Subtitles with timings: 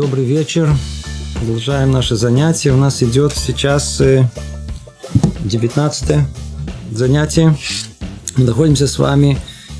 [0.00, 0.74] Добрый вечер.
[1.34, 2.72] Продолжаем наше занятие.
[2.72, 4.00] У нас идет сейчас
[5.40, 6.26] 19
[6.90, 7.54] занятие.
[8.38, 9.38] Мы находимся с вами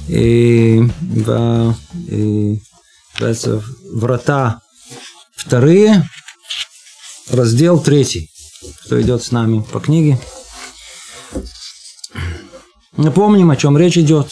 [0.09, 1.75] и в,
[2.11, 3.65] в
[3.95, 4.61] врата
[5.35, 6.07] вторые,
[7.31, 8.29] раздел третий,
[8.85, 10.21] кто идет с нами по книге.
[12.95, 14.31] Напомним, о чем речь идет.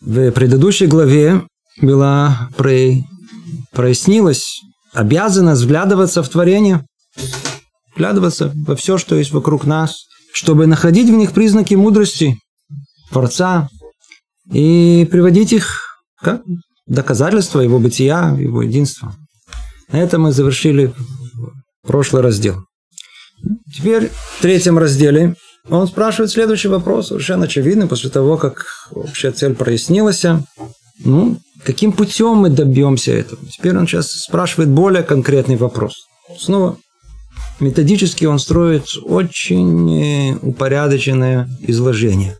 [0.00, 1.46] В предыдущей главе
[1.80, 3.06] была при
[4.92, 6.86] прояснилось обязанность вглядываться в творение,
[7.94, 12.38] вглядываться во все, что есть вокруг нас, чтобы находить в них признаки мудрости
[13.10, 13.68] Творца
[14.50, 16.42] и приводить их как
[16.86, 19.14] доказательство его бытия, его единства.
[19.88, 20.94] На этом мы завершили
[21.86, 22.64] прошлый раздел.
[23.74, 25.36] Теперь в третьем разделе
[25.68, 30.24] он спрашивает следующий вопрос, совершенно очевидный, после того, как общая цель прояснилась.
[31.04, 33.40] Ну, каким путем мы добьемся этого?
[33.50, 36.06] Теперь он сейчас спрашивает более конкретный вопрос.
[36.38, 36.76] Снова
[37.60, 42.36] методически он строит очень упорядоченное изложение.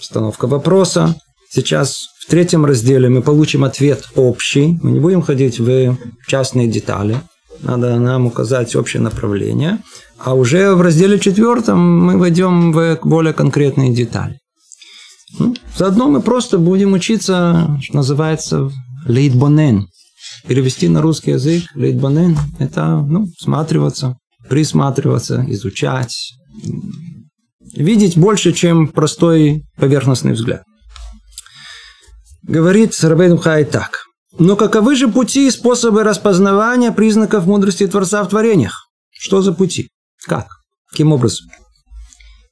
[0.00, 1.16] Установка вопроса.
[1.50, 4.78] Сейчас в третьем разделе мы получим ответ общий.
[4.82, 5.96] Мы не будем ходить в
[6.26, 7.16] частные детали.
[7.60, 9.78] Надо нам указать общее направление.
[10.18, 14.38] А уже в разделе четвертом мы войдем в более конкретные детали.
[15.76, 18.70] Заодно мы просто будем учиться, что называется,
[19.06, 19.88] лейтбонен.
[20.46, 24.16] Перевести на русский язык лейтбонен– это ну, всматриваться,
[24.48, 26.34] присматриваться, изучать,
[27.74, 30.62] видеть больше, чем простой поверхностный взгляд.
[32.42, 34.04] Говорит Рабейн Хай так.
[34.38, 38.88] Но каковы же пути и способы распознавания признаков мудрости Творца в творениях?
[39.10, 39.88] Что за пути?
[40.26, 40.48] Как?
[40.90, 41.46] Каким образом?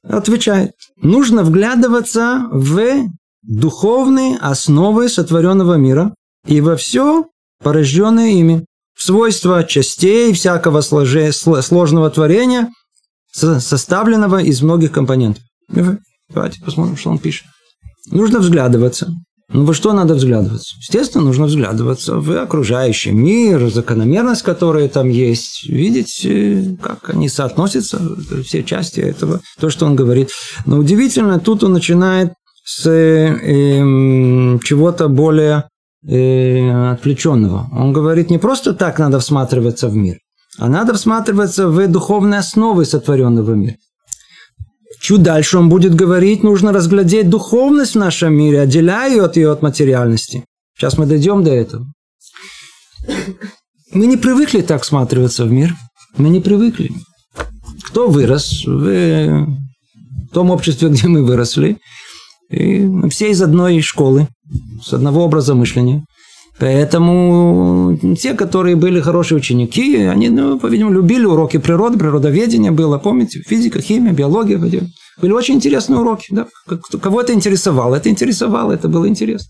[0.03, 0.71] Отвечает.
[0.97, 3.07] Нужно вглядываться в
[3.43, 6.13] духовные основы сотворенного мира
[6.45, 7.25] и во все
[7.63, 8.65] порожденное ими.
[8.97, 12.69] Свойства частей всякого сложного творения,
[13.31, 15.43] составленного из многих компонентов.
[16.29, 17.47] Давайте посмотрим, что он пишет.
[18.11, 19.11] Нужно взглядываться
[19.53, 20.75] ну, во что надо взглядываться?
[20.77, 27.99] Естественно, нужно взглядываться в окружающий мир, закономерность, которая там есть, видеть, э, как они соотносятся,
[28.45, 30.29] все части этого, то, что он говорит.
[30.65, 35.65] Но удивительно, тут он начинает с э, чего-то более
[36.07, 37.67] э, отвлеченного.
[37.73, 40.17] Он говорит, не просто так надо всматриваться в мир,
[40.57, 43.75] а надо всматриваться в духовные основы сотворенного мира.
[45.01, 49.51] Чуть дальше он будет говорить, нужно разглядеть духовность в нашем мире, отделяя ее от ее
[49.51, 50.45] от материальности.
[50.77, 51.87] Сейчас мы дойдем до этого.
[53.93, 55.75] Мы не привыкли так всматриваться в мир.
[56.17, 56.91] Мы не привыкли.
[57.85, 59.47] Кто вырос в
[60.31, 61.77] том обществе, где мы выросли,
[62.49, 64.27] и все из одной школы,
[64.83, 66.05] с одного образа мышления.
[66.61, 73.39] Поэтому те, которые были хорошие ученики, они, ну, по-видимому, любили уроки природы, природоведения было, помните,
[73.39, 74.59] физика, химия, биология.
[74.59, 76.27] Были очень интересные уроки.
[76.29, 76.45] Да?
[77.01, 77.95] Кого это интересовало?
[77.95, 79.49] Это интересовало, это было интересно.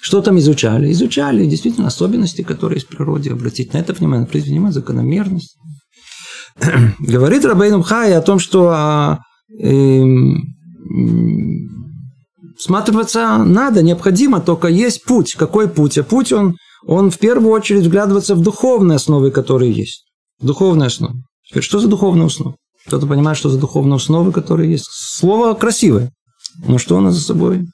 [0.00, 0.90] Что там изучали?
[0.92, 3.32] Изучали действительно особенности, которые есть в природе.
[3.32, 5.58] Обратить на это внимание, обратить внимание, закономерность.
[7.00, 9.18] Говорит Рабейн Хай о том, что а,
[9.60, 10.02] э,
[12.62, 15.34] Всматриваться надо, необходимо, только есть путь.
[15.34, 15.98] Какой путь?
[15.98, 16.54] А путь, он,
[16.86, 20.04] он в первую очередь вглядываться в духовные основы, которые есть.
[20.40, 21.24] Духовные основы.
[21.44, 22.54] Теперь, что за духовные основы?
[22.86, 24.86] Кто-то понимает, что за духовные основы, которые есть.
[24.88, 26.12] Слово красивое.
[26.64, 27.66] Но что оно за собой?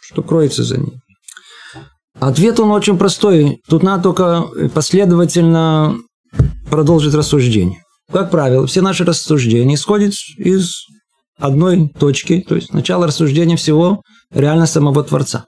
[0.00, 0.94] Что кроется за ней?
[2.18, 3.60] Ответ он очень простой.
[3.68, 5.96] Тут надо только последовательно
[6.68, 7.84] продолжить рассуждение.
[8.10, 10.72] Как правило, все наши рассуждения исходят из
[11.38, 15.46] одной точки, то есть начало рассуждения всего реально самого Творца.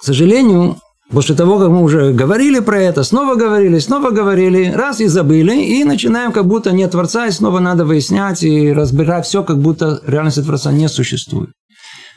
[0.00, 0.78] К сожалению,
[1.10, 5.56] после того, как мы уже говорили про это, снова говорили, снова говорили, раз и забыли,
[5.56, 10.00] и начинаем, как будто нет Творца, и снова надо выяснять и разбирать все, как будто
[10.06, 11.50] реальности Творца не существует.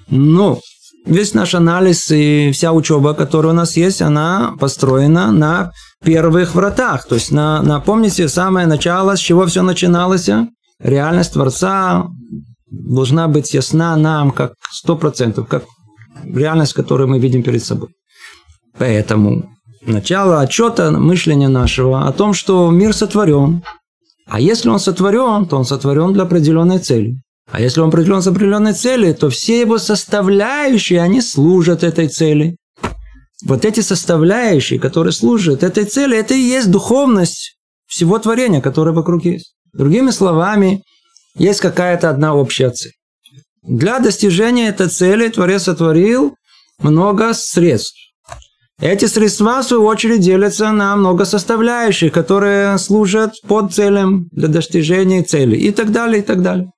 [0.10, 0.60] Но
[1.06, 5.72] весь наш анализ и вся учеба, которая у нас есть, она построена на
[6.04, 7.08] первых вратах.
[7.08, 10.30] То есть, на, напомните, самое начало, с чего все начиналось?
[10.80, 12.08] Реальность Творца
[12.70, 15.64] должна быть ясна нам как сто процентов, как
[16.24, 17.90] реальность, которую мы видим перед собой.
[18.78, 19.50] Поэтому
[19.82, 23.64] начало отчета мышления нашего о том, что мир сотворен.
[24.26, 27.16] А если он сотворен, то он сотворен для определенной цели.
[27.50, 32.58] А если он определен с определенной цели, то все его составляющие, они служат этой цели.
[33.46, 39.24] Вот эти составляющие, которые служат этой цели, это и есть духовность всего творения, которое вокруг
[39.24, 39.56] есть.
[39.78, 40.82] Другими словами,
[41.36, 42.94] есть какая-то одна общая цель.
[43.62, 46.36] Для достижения этой цели Творец сотворил
[46.80, 47.96] много средств.
[48.80, 55.24] Эти средства, в свою очередь, делятся на много составляющих, которые служат под целям для достижения
[55.24, 56.72] цели и так далее, и так далее.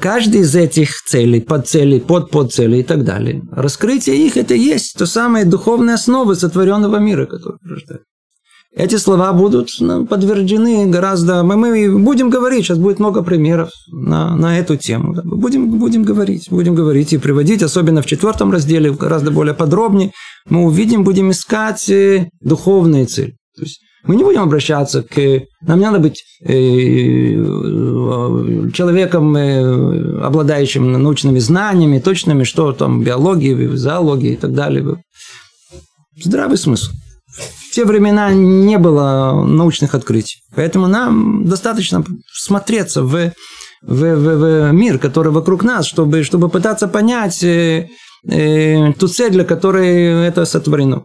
[0.00, 5.06] Каждый из этих целей, подцелей, под подцелей и так далее, раскрытие их– это есть то
[5.06, 8.02] самое духовная основа сотворенного мира, который рождает.
[8.76, 9.70] Эти слова будут
[10.06, 11.42] подтверждены гораздо...
[11.42, 15.14] Мы, мы будем говорить, сейчас будет много примеров на, на эту тему.
[15.24, 20.12] Будем, будем говорить, будем говорить и приводить, особенно в четвертом разделе, гораздо более подробнее.
[20.50, 23.34] Мы увидим, будем искать э, духовные цели.
[23.56, 25.16] То есть мы не будем обращаться к...
[25.62, 26.52] Нам не надо быть э,
[28.74, 35.02] человеком, э, обладающим научными знаниями, точными, что там, биологии, зоологии и так далее.
[36.22, 36.90] Здравый смысл
[37.76, 40.38] те времена не было научных открытий.
[40.54, 42.02] Поэтому нам достаточно
[42.32, 43.34] смотреться в, в,
[43.82, 47.88] в, в мир, который вокруг нас, чтобы, чтобы пытаться понять э,
[48.26, 51.04] э, ту цель, для которой это сотворено.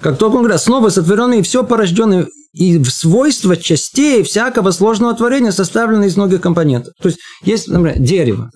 [0.00, 5.50] Как только он говорит, снова сотворенные все порожденные и в свойства частей всякого сложного творения
[5.50, 6.94] составлены из многих компонентов.
[7.02, 8.52] То есть, есть, например, дерево.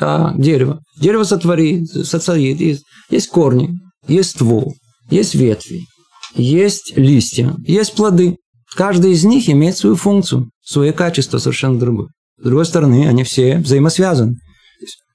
[0.00, 0.80] Да, дерево.
[1.00, 2.80] Дерево сотворит, состоит из...
[3.10, 3.78] Есть корни,
[4.08, 4.74] есть ствол,
[5.10, 5.82] есть ветви,
[6.34, 8.36] есть листья, есть плоды.
[8.74, 12.08] Каждый из них имеет свою функцию, свое качество совершенно другое.
[12.40, 14.36] С другой стороны, они все взаимосвязаны.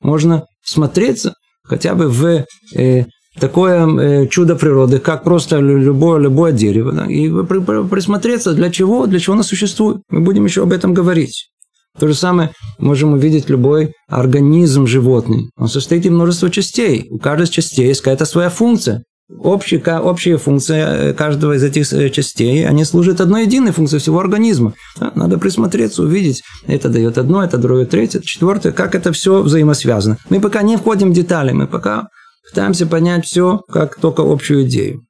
[0.01, 1.33] Можно смотреться
[1.63, 2.45] хотя бы в
[2.75, 3.05] э,
[3.39, 9.19] такое э, чудо природы, как просто любое, любое дерево, да, и присмотреться, для чего, для
[9.19, 10.01] чего оно существует.
[10.09, 11.49] Мы будем еще об этом говорить.
[11.99, 15.49] То же самое можем увидеть любой организм животный.
[15.57, 17.07] Он состоит из множества частей.
[17.09, 19.03] У каждой из частей есть какая-то своя функция.
[19.43, 24.19] Общая, общая функция э, каждого из этих э, частей, они служат одной единой функции всего
[24.19, 24.73] организма.
[25.13, 26.41] Надо присмотреться, увидеть.
[26.65, 28.71] Это дает одно, это другое, третье, четвертое.
[28.71, 30.17] Как это все взаимосвязано.
[30.29, 32.07] Мы пока не входим в детали, мы пока
[32.49, 35.03] пытаемся понять все, как только общую идею.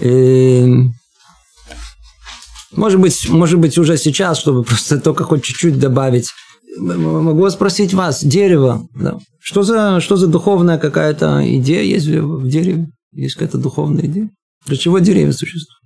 [0.00, 0.94] Эм,
[2.76, 6.28] может быть, может быть, уже сейчас, чтобы просто только хоть чуть-чуть добавить.
[6.76, 12.88] Могу спросить вас, дерево, да, что, за, что за духовная какая-то идея есть в дереве?
[13.12, 14.30] Есть какая-то духовная идея?
[14.66, 15.80] Для чего деревья существуют?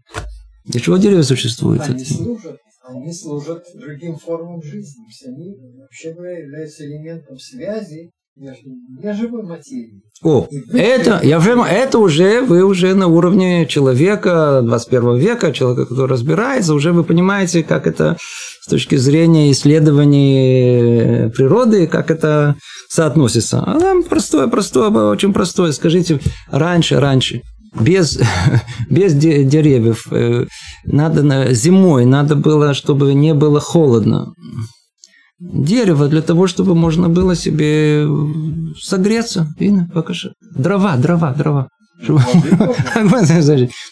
[0.64, 1.82] Для чего деревья существуют?
[1.82, 5.05] Они служат, они служат другим формам жизни.
[5.26, 10.02] Они вообще являются элементом связи неживой материи.
[10.23, 16.11] О, это, я уже, это уже, вы уже на уровне человека 21 века, человека, который
[16.11, 18.17] разбирается, уже вы понимаете, как это
[18.61, 22.56] с точки зрения исследований природы, как это
[22.88, 23.62] соотносится.
[23.64, 25.73] А там простое, простое, очень простое.
[25.73, 26.20] Скажите,
[26.50, 27.43] раньше, раньше,
[27.79, 28.20] без,
[28.90, 30.46] без деревьев, э,
[30.85, 34.32] надо зимой, надо было, чтобы не было холодно
[35.40, 38.06] дерево для того, чтобы можно было себе
[38.81, 39.49] согреться.
[39.58, 40.32] Видно, покажи.
[40.55, 41.69] Дрова, дрова, дрова.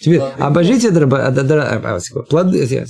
[0.01, 1.33] Теперь обожите дрова,
[2.29, 2.87] плоды,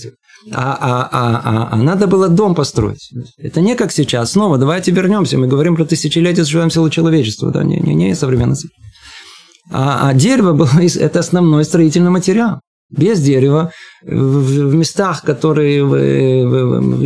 [0.52, 3.10] а, а, а, а, а надо было дом построить.
[3.38, 4.32] Это не как сейчас.
[4.32, 5.38] Снова давайте вернемся.
[5.38, 8.68] Мы говорим про тысячелетие живем силу человечества, да, не, не, не современности.
[9.72, 12.60] А, а дерево было это основной строительный материал
[12.90, 13.72] без дерева,
[14.02, 15.80] в местах, которые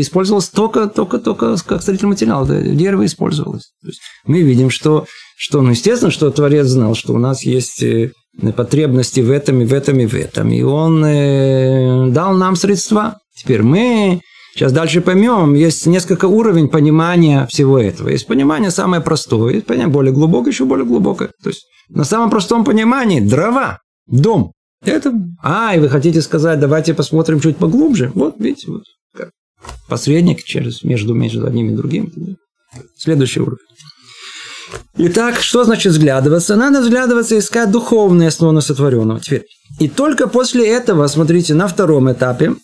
[0.01, 3.73] использовалось только, только, только как строительный материал, дерево использовалось.
[3.81, 5.07] То есть мы видим, что,
[5.37, 8.13] что, ну, естественно, что Творец знал, что у нас есть э,
[8.55, 13.19] потребности в этом и в этом и в этом, и он э, дал нам средства.
[13.35, 14.21] Теперь мы
[14.53, 18.09] Сейчас дальше поймем, есть несколько уровней понимания всего этого.
[18.09, 21.29] Есть понимание самое простое, есть понимание более глубокое, еще более глубокое.
[21.43, 23.79] То есть на самом простом понимании дрова,
[24.09, 24.53] дом,
[24.83, 25.13] это...
[25.43, 28.11] А, и вы хотите сказать, давайте посмотрим чуть поглубже.
[28.15, 28.83] Вот, видите, вот
[29.15, 29.31] как
[29.89, 32.37] посредник через, между, между одним и другим.
[32.97, 33.59] Следующий уровень.
[34.97, 36.57] Итак, что значит взглядываться?
[36.57, 39.21] Надо взглядываться и искать духовные основы сотворенного.
[39.21, 39.45] Теперь.
[39.79, 42.55] И только после этого, смотрите, на втором этапе,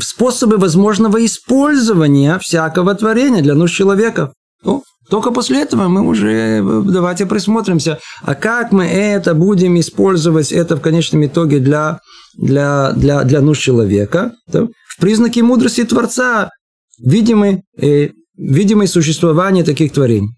[0.00, 4.32] способы возможного использования всякого творения для нужд человека.
[4.64, 10.76] Ну, только после этого мы уже давайте присмотримся, а как мы это будем использовать, это
[10.76, 12.00] в конечном итоге для,
[12.34, 14.32] для, для, для нужд человека.
[14.46, 14.68] Да?
[14.86, 16.50] В признаке мудрости Творца
[16.98, 20.30] видимы, э, видимое существование таких творений.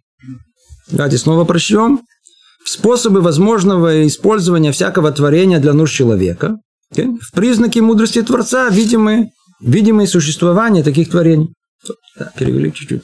[0.90, 2.00] Давайте снова прочтем.
[2.64, 6.56] Способы возможного использования всякого творения для нужд человека.
[6.92, 7.18] Okay?
[7.20, 9.30] В признаке мудрости Творца видимы,
[9.60, 11.52] видимое существование таких творений.
[12.18, 13.02] Да, перевели чуть-чуть.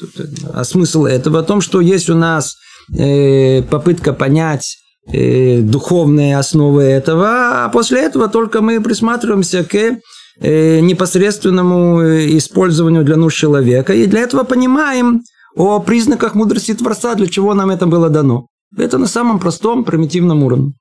[0.52, 2.56] А смысл этого в том, что есть у нас
[2.96, 4.76] э, попытка понять
[5.12, 12.02] э, духовные основы этого, а после этого только мы присматриваемся к э, непосредственному
[12.38, 13.94] использованию для нужд человека.
[13.94, 15.22] И для этого понимаем
[15.56, 18.46] о признаках мудрости Творца, для чего нам это было дано.
[18.76, 20.72] Это на самом простом, примитивном уровне.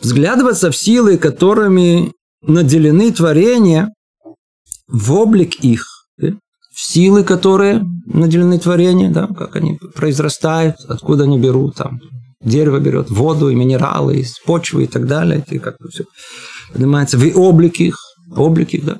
[0.00, 2.12] Взглядываться в силы, которыми
[2.42, 3.92] наделены творения,
[4.86, 5.97] в облик их,
[6.78, 11.98] силы, которые наделены творения, да, как они произрастают, откуда они берут, там,
[12.42, 16.04] дерево берет воду и минералы из почвы и так далее, и как все
[16.72, 17.98] поднимается, в облик их,
[18.36, 18.96] облик их, да,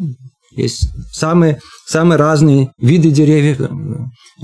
[0.56, 3.70] есть самые, самые разные виды деревьев, да,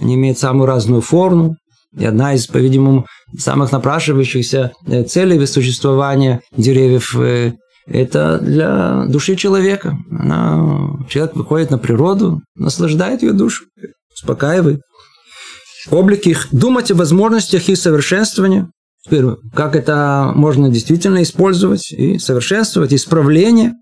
[0.01, 1.57] они имеют самую разную форму,
[1.99, 3.07] и одна из, по-видимому,
[3.39, 7.55] самых напрашивающихся э, целей существования деревьев э,
[7.87, 9.97] это для души человека.
[10.11, 13.65] Она, человек выходит на природу, наслаждает ее душу,
[14.15, 14.81] успокаивает.
[15.91, 18.69] Облик их, думать о возможностях их совершенствования,
[19.05, 19.25] Теперь,
[19.55, 23.73] как это можно действительно использовать и совершенствовать, исправление.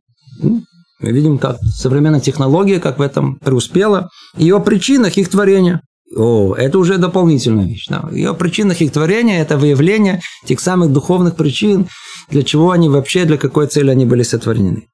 [0.43, 0.63] Ну,
[0.99, 4.09] мы видим, как современная технология, как в этом преуспела.
[4.37, 5.81] И о причинах их творения.
[6.17, 7.87] О, это уже дополнительная вещь.
[7.89, 8.09] Да.
[8.13, 11.87] И о причинах их творения– это выявление тех самых духовных причин,
[12.31, 14.89] для чего они вообще, для какой цели они были сотворены.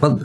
[0.00, 0.22] Под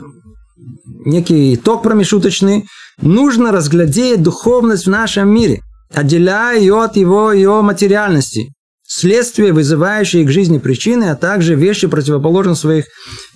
[1.04, 2.66] некий итог промежуточный.
[3.00, 5.62] Нужно разглядеть духовность в нашем мире,
[5.94, 8.52] отделяя ее от его, ее материальности.
[8.86, 12.86] Следствие, вызывающие к жизни причины, а также вещи, противоположные своих,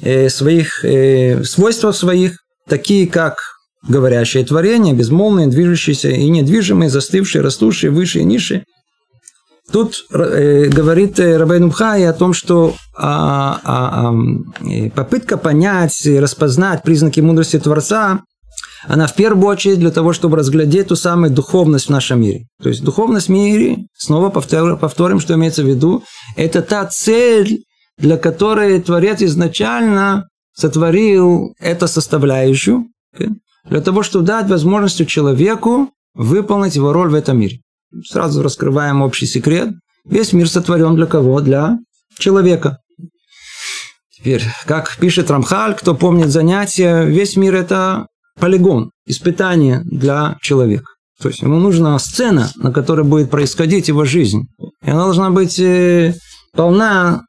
[0.03, 3.37] э, своих э, свойствах своих, такие как
[3.89, 8.65] говорящее творение, безмолвные, движущиеся и недвижимые, застывшие, растущие, выше и ниже.
[9.73, 16.83] Тут э, говорит э, Рабейн Бхай о том, что а, а, а, попытка понять, распознать
[16.83, 18.21] признаки мудрости Творца,
[18.87, 22.47] она в первую очередь для того, чтобы разглядеть ту самую духовность в нашем мире.
[22.63, 26.05] То есть духовность в мире, снова повторим, повторим что имеется в виду,
[26.37, 27.65] это та цель,
[27.97, 32.85] для которой Творец изначально сотворил эту составляющую,
[33.17, 33.31] okay?
[33.69, 37.61] Для того, чтобы дать возможность человеку выполнить его роль в этом мире.
[38.07, 39.71] Сразу раскрываем общий секрет.
[40.05, 41.41] Весь мир сотворен для кого?
[41.41, 41.79] Для
[42.19, 42.79] человека.
[44.15, 48.07] Теперь, как пишет Рамхаль, кто помнит занятия, весь мир это
[48.39, 50.87] полигон, испытание для человека.
[51.21, 54.43] То есть ему нужна сцена, на которой будет происходить его жизнь.
[54.85, 56.15] И она должна быть э,
[56.53, 57.23] полна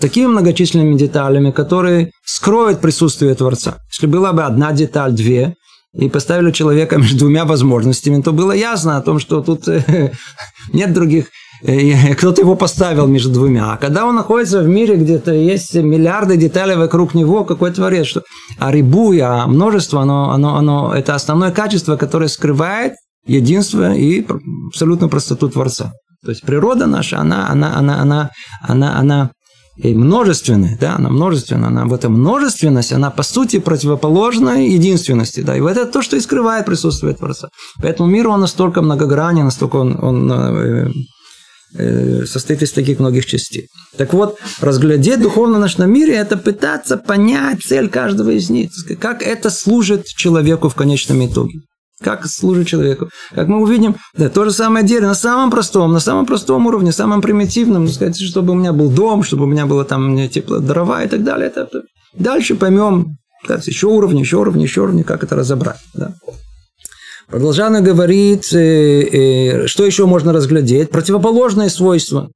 [0.00, 3.78] такими многочисленными деталями, которые скроют присутствие Творца.
[3.90, 5.54] Если была бы одна деталь, две,
[5.94, 10.12] и поставили человека между двумя возможностями, то было ясно о том, что тут э,
[10.72, 11.26] нет других
[11.62, 13.72] э, кто-то его поставил между двумя.
[13.72, 18.22] А когда он находится в мире, где-то есть миллиарды деталей вокруг него, какой творец, что
[18.58, 22.94] а рибуя, множество, оно, оно, оно, это основное качество, которое скрывает
[23.26, 24.26] единство и
[24.68, 25.92] абсолютную простоту Творца.
[26.24, 28.30] То есть природа наша, она, она, она, она,
[28.62, 29.30] она, она
[29.76, 35.56] и множественная, да, она множественная, она в этом множественность, она по сути противоположна единственности, да,
[35.56, 37.48] и вот это то, что и скрывает присутствие Творца.
[37.82, 40.90] Поэтому мир, он настолько многогранен, настолько он, он э,
[41.76, 43.66] э, состоит из таких многих частей.
[43.96, 49.22] Так вот, разглядеть духовно наш на мире– это пытаться понять цель каждого из них, как
[49.22, 51.60] это служит человеку в конечном итоге.
[52.02, 53.08] Как служит человеку.
[53.34, 56.92] Как мы увидим, да, то же самое дерево на самом простом, на самом простом уровне,
[56.92, 61.04] самом примитивном, сказать, чтобы у меня был дом, чтобы у меня было там тепло, дрова
[61.04, 61.46] и так далее.
[61.46, 61.82] Это, это.
[62.14, 65.78] Дальше поймем, сказать, еще уровни, еще уровни, еще уровни, как это разобрать.
[65.94, 66.14] Да.
[67.28, 70.90] Продолжано говорит, э, э, что еще можно разглядеть?
[70.90, 72.28] Противоположные свойства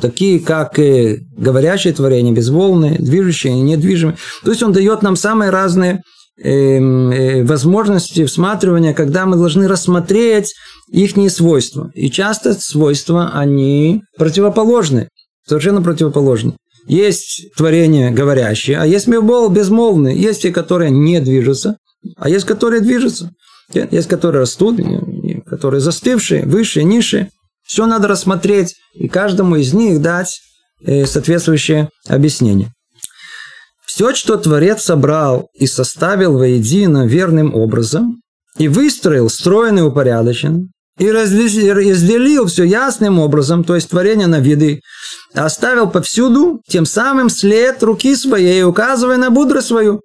[0.00, 4.16] такие как э, говорящее творение, безволные, движущие недвижимые.
[4.44, 6.02] То есть он дает нам самые разные
[6.42, 10.54] возможности всматривания, когда мы должны рассмотреть
[10.90, 11.90] их свойства.
[11.94, 15.08] И часто свойства, они противоположны,
[15.46, 16.54] совершенно противоположны.
[16.86, 19.08] Есть творение говорящее, а есть
[19.48, 20.16] безмолвные.
[20.20, 21.76] Есть те, которые не движутся,
[22.16, 23.30] а есть, которые движутся.
[23.72, 24.78] Есть, которые растут,
[25.46, 27.30] которые застывшие, выше, ниже.
[27.66, 30.40] Все надо рассмотреть и каждому из них дать
[30.84, 32.73] э, соответствующее объяснение.
[33.86, 38.20] Все, что Творец собрал и составил воедино верным образом,
[38.58, 44.80] и выстроил стройный упорядочен, и разделил все ясным образом, то есть творение на виды,
[45.34, 50.00] оставил повсюду тем самым след руки своей, указывая на мудрость свою.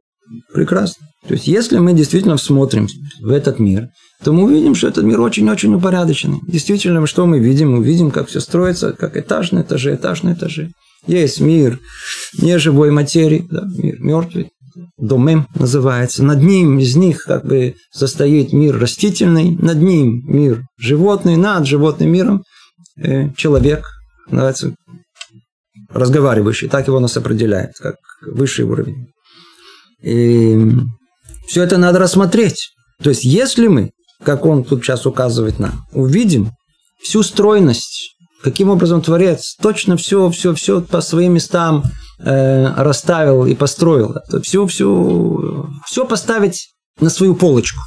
[0.51, 1.05] Прекрасно.
[1.27, 2.87] То есть, если мы действительно смотрим
[3.21, 3.89] в этот мир,
[4.23, 6.39] то мы увидим, что этот мир очень-очень упорядоченный.
[6.47, 7.75] Действительно, что мы видим?
[7.75, 10.71] Мы видим, как все строится, как этаж на этаже, этаж на этаже.
[11.07, 11.79] Есть мир
[12.37, 14.51] неживой материи, да, мир мертвый,
[14.97, 16.23] домем называется.
[16.23, 22.11] Над ним из них как бы состоит мир растительный, над ним мир животный, над животным
[22.11, 22.43] миром
[22.97, 23.85] э, человек,
[24.29, 24.75] называется
[25.89, 29.07] разговаривающий, так его нас определяет, как высший уровень.
[30.03, 30.57] И
[31.47, 32.69] все это надо рассмотреть.
[33.01, 33.91] То есть, если мы,
[34.23, 36.51] как он тут сейчас указывает нам, увидим
[37.01, 41.83] всю стройность каким образом Творец точно все, все, все по своим местам
[42.19, 44.15] э, расставил и построил.
[44.41, 46.69] Все, все, все поставить
[46.99, 47.81] на свою полочку,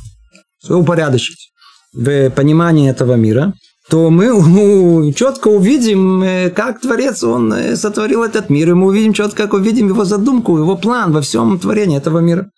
[0.59, 1.51] все упорядочить
[1.93, 3.53] в понимании этого мира,
[3.91, 9.13] то мы четко увидим, э, как Творец, он э, сотворил этот мир, и мы увидим
[9.13, 12.51] четко, как увидим его задумку, его план во всем творении этого мира.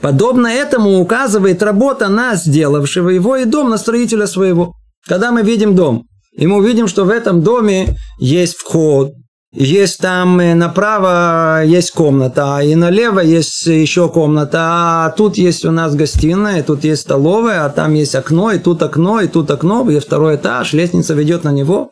[0.00, 4.74] Подобно этому указывает работа нас, сделавшего его, и дом на строителя своего.
[5.06, 6.04] Когда мы видим дом,
[6.38, 9.12] и мы увидим, что в этом доме есть вход,
[9.52, 15.70] есть там э, направо есть комната, и налево есть еще комната, а тут есть у
[15.70, 19.88] нас гостиная, тут есть столовая, а там есть окно, и тут окно, и тут окно,
[19.90, 21.90] и второй этаж, лестница ведет на него.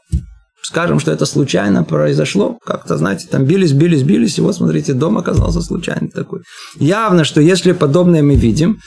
[0.63, 2.59] Скажем, что это случайно произошло.
[2.65, 6.41] Как-то, знаете, там бились, бились, бились, и вот, смотрите, дом оказался случайно такой.
[6.79, 8.79] Явно, что если подобное мы видим,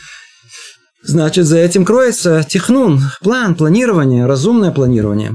[1.01, 5.33] значит, за этим кроется технун, план, планирование, разумное планирование.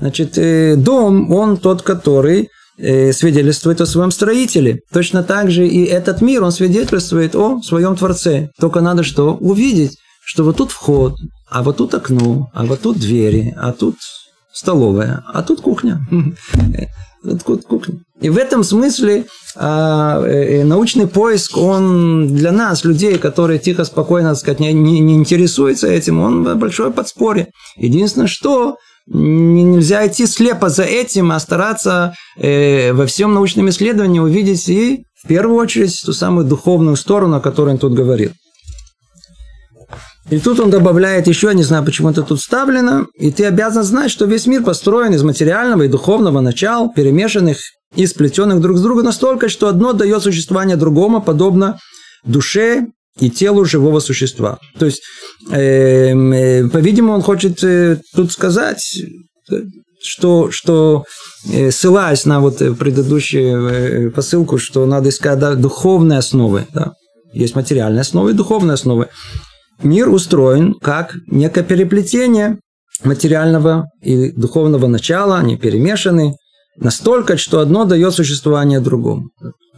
[0.00, 4.80] Значит, э, дом, он тот, который э, свидетельствует о своем строителе.
[4.92, 8.50] Точно так же и этот мир, он свидетельствует о своем Творце.
[8.58, 9.34] Только надо что?
[9.34, 11.16] Увидеть, что вот тут вход,
[11.50, 13.96] а вот тут окно, а вот тут двери, а тут
[14.52, 16.00] столовая, а тут кухня.
[17.22, 17.96] Тут кухня.
[18.20, 19.26] И в этом смысле
[19.56, 25.00] а, э, научный поиск, он для нас, людей, которые тихо, спокойно, так сказать, не, не,
[25.00, 27.48] не интересуются этим, он большое подспорье.
[27.76, 34.68] Единственное, что нельзя идти слепо за этим, а стараться э, во всем научном исследовании увидеть
[34.68, 38.32] и в первую очередь ту самую духовную сторону, о которой он тут говорил.
[40.28, 44.10] И тут он добавляет еще, не знаю, почему это тут вставлено, и ты обязан знать,
[44.10, 47.58] что весь мир построен из материального и духовного начал, перемешанных
[47.94, 51.78] и сплетенных друг с другом настолько, что одно дает существование другому, подобно
[52.24, 52.88] душе
[53.20, 54.58] и телу живого существа.
[54.78, 55.02] То есть,
[55.50, 59.02] э, э, по-видимому, он хочет э, тут сказать,
[60.02, 61.04] что, что
[61.50, 66.66] э, ссылаясь на вот предыдущую э, посылку, что надо искать да, духовные основы.
[66.74, 66.92] Да?
[67.32, 69.08] Есть материальные основы и духовные основы.
[69.82, 72.58] Мир устроен как некое переплетение
[73.04, 76.34] материального и духовного начала, они перемешаны
[76.78, 79.28] настолько, что одно дает существование другому.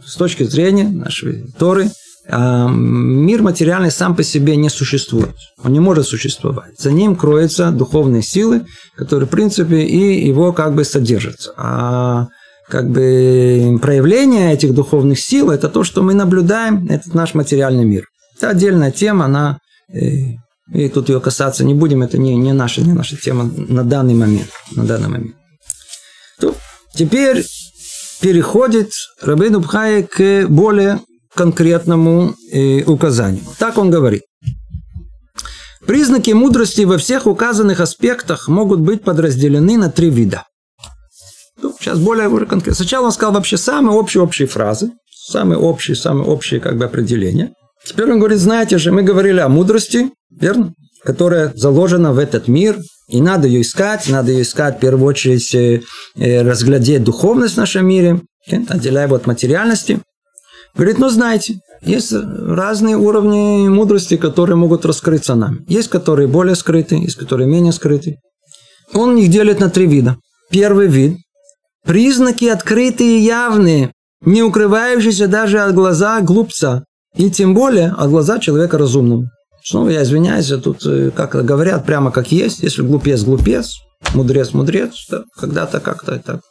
[0.05, 1.89] С точки зрения нашей Торы–
[2.31, 5.35] мир материальный сам по себе не существует.
[5.63, 6.79] Он не может существовать.
[6.79, 8.65] За ним кроются духовные силы,
[8.95, 11.51] которые, в принципе, и его как бы содержат.
[11.57, 12.27] А
[12.67, 18.05] как бы проявление этих духовных сил– это то, что мы наблюдаем, этот наш материальный мир.
[18.37, 19.57] Это отдельная тема, она
[19.91, 20.35] э,
[20.73, 24.13] и тут ее касаться не будем, это не, не, наша, не наша тема на данный
[24.13, 24.49] момент.
[24.75, 25.35] На данный момент.
[26.39, 26.55] То,
[26.93, 27.43] теперь
[28.21, 30.99] переходит Рабейну Бхай к более
[31.35, 33.43] конкретному э, указанию.
[33.57, 34.23] Так он говорит.
[35.85, 40.43] Признаки мудрости во всех указанных аспектах могут быть подразделены на три вида.
[41.61, 42.75] Ну, сейчас более уже конкретно.
[42.75, 47.53] Сначала он сказал вообще самые общие общие фразы, самые общие, самые общие как бы определения.
[47.85, 50.73] Теперь он говорит, знаете же, мы говорили о мудрости, верно?
[51.03, 55.55] Которая заложена в этот мир, и надо ее искать, надо ее искать в первую очередь
[55.55, 55.81] э,
[56.15, 58.21] э, разглядеть духовность в нашем мире,
[58.67, 59.99] отделяя его от материальности.
[60.75, 65.59] Говорит, ну знаете, есть разные уровни мудрости, которые могут раскрыться нам.
[65.67, 68.17] Есть, которые более скрыты, есть, которые менее скрыты.
[68.93, 70.17] Он их делит на три вида.
[70.51, 71.17] Первый вид–
[71.85, 76.83] признаки открытые и явные, не укрывающиеся даже от глаза глупца,
[77.15, 79.29] и тем более от глаза человека разумного.
[79.63, 83.75] Снова я извиняюсь, тут, э, как говорят, прямо как есть, если глупец– глупец,
[84.13, 86.41] мудрец– мудрец, да, когда-то как-то это.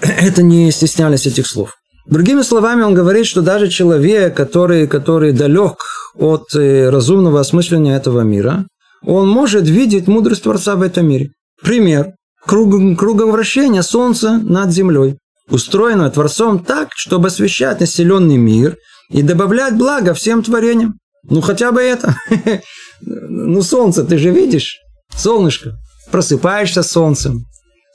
[0.00, 1.74] Это не стеснялись этих слов.
[2.10, 8.22] Другими словами, он говорит, что даже человек, который, который далек от э, разумного осмысления этого
[8.22, 8.66] мира,
[9.06, 11.30] он может видеть мудрость Творца в этом мире.
[11.62, 12.14] Пример.
[12.44, 15.18] Круг, круговращение Солнца над Землей,
[15.50, 18.76] устроенное Творцом так, чтобы освещать населенный мир
[19.08, 20.94] и добавлять благо всем творениям.
[21.22, 22.16] Ну, хотя бы это.
[23.02, 24.76] Ну, солнце ты же видишь.
[25.16, 25.72] Солнышко.
[26.10, 27.46] Просыпаешься солнцем.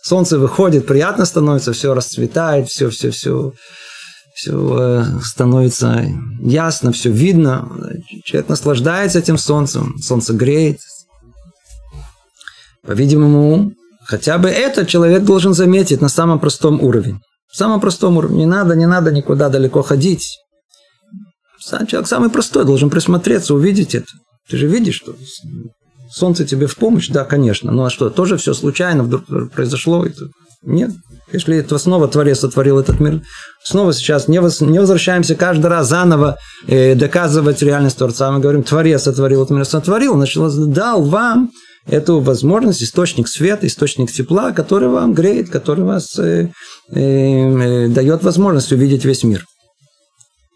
[0.01, 3.51] Солнце выходит, приятно становится, все расцветает, все, все, все
[4.35, 6.05] все э, становится
[6.41, 7.69] ясно, все видно.
[8.25, 10.79] Человек наслаждается этим солнцем, солнце греет.
[12.85, 13.71] По-видимому,
[14.03, 17.21] хотя бы это человек должен заметить на самом простом уровне.
[17.49, 18.39] В самом простом уровне.
[18.39, 20.37] Не надо, не надо никуда далеко ходить.
[21.87, 24.11] Человек самый простой должен присмотреться, увидеть это.
[24.49, 25.15] Ты же видишь, что
[26.11, 27.07] солнце тебе в помощь?
[27.07, 27.71] Да, конечно.
[27.71, 30.05] Ну а что, тоже все случайно вдруг произошло?
[30.05, 30.25] Это...
[30.65, 30.91] Нет.
[31.31, 33.21] Если это снова Творец сотворил этот мир,
[33.63, 38.31] снова сейчас не, возвращаемся каждый раз заново э, доказывать реальность Творца.
[38.31, 41.51] Мы говорим, Творец сотворил этот мир, сотворил, значит, дал вам
[41.87, 46.49] эту возможность, источник света, источник тепла, который вам греет, который вас э,
[46.91, 49.45] э, э, дает возможность увидеть весь мир.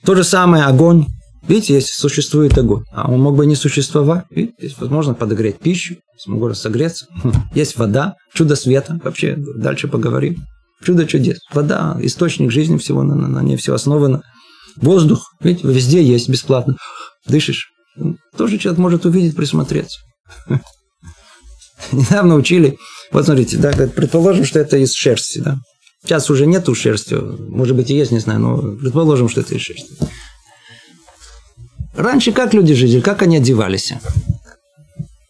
[0.06, 1.06] То же самое огонь.
[1.50, 5.96] Видите, если существует огонь, а он мог бы не существовать, видите, есть возможно подогреть пищу,
[6.16, 7.08] смогу согреться.
[7.24, 10.46] Хм, есть вода, чудо света, вообще дальше поговорим.
[10.84, 11.40] Чудо чудес.
[11.52, 14.22] Вода, источник жизни всего, на, на ней все основано.
[14.76, 16.78] Воздух, видите, везде есть бесплатно.
[17.28, 17.72] Дышишь.
[18.38, 20.02] Тоже человек может увидеть, присмотреться.
[21.92, 22.78] Недавно учили,
[23.12, 25.58] вот смотрите, да, предположим, что это из шерсти, да.
[26.04, 29.62] Сейчас уже нету шерсти, может быть и есть, не знаю, но предположим, что это из
[29.62, 29.98] шерсти.
[31.96, 33.94] Раньше как люди жили, как они одевались?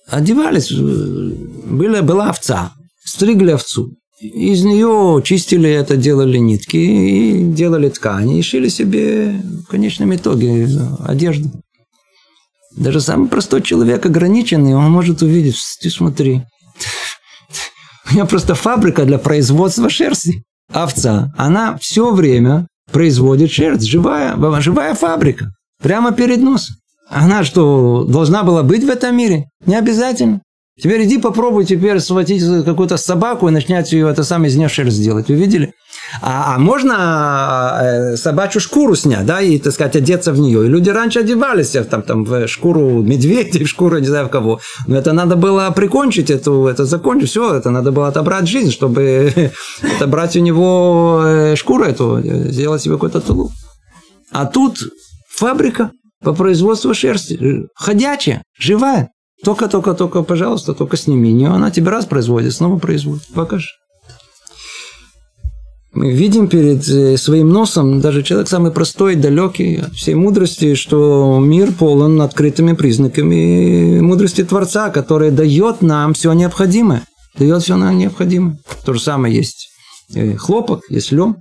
[0.08, 3.96] Одевались, была, была овца, стригли овцу.
[4.20, 10.68] Из нее чистили это, делали нитки и делали ткани, и шили себе в конечном итоге
[11.06, 11.50] одежду.
[12.76, 16.44] Даже самый простой человек ограниченный, он может увидеть, ты смотри,
[18.10, 20.44] у меня просто фабрика для производства шерсти.
[20.72, 26.76] Овца, она все время производит шерсть, живая, живая фабрика, прямо перед носом.
[27.10, 29.46] Она что, должна была быть в этом мире?
[29.66, 30.42] Не обязательно.
[30.82, 34.96] Теперь иди попробуй теперь схватить какую-то собаку и начнять ее это самое из нее шерсть
[34.96, 35.28] сделать.
[35.28, 35.74] Вы видели?
[36.22, 40.66] А, а можно э, собачью шкуру снять, да, и, так сказать, одеться в нее.
[40.66, 44.62] И люди раньше одевались там, там, в шкуру медведя, в шкуру не знаю в кого.
[44.88, 49.52] Но это надо было прикончить, эту, это закончить, все, это надо было отобрать жизнь, чтобы
[49.98, 53.52] отобрать у него э, шкуру эту, сделать себе какой-то тулуп.
[54.32, 54.80] А тут
[55.40, 55.92] фабрика
[56.24, 59.10] по производству шерсти, ходячая, живая.
[59.44, 61.48] Только-только-только, пожалуйста, только сними ее.
[61.48, 63.26] Она тебе раз производит, снова производит.
[63.34, 63.70] Покажи.
[65.94, 71.40] Мы видим перед э, своим носом, даже человек самый простой, далекий от всей мудрости, что
[71.42, 77.04] мир полон открытыми признаками мудрости Творца, который дает нам все необходимое.
[77.38, 78.60] Дает все нам необходимое.
[78.86, 79.70] То же самое есть
[80.14, 81.38] э, хлопок, есть лем.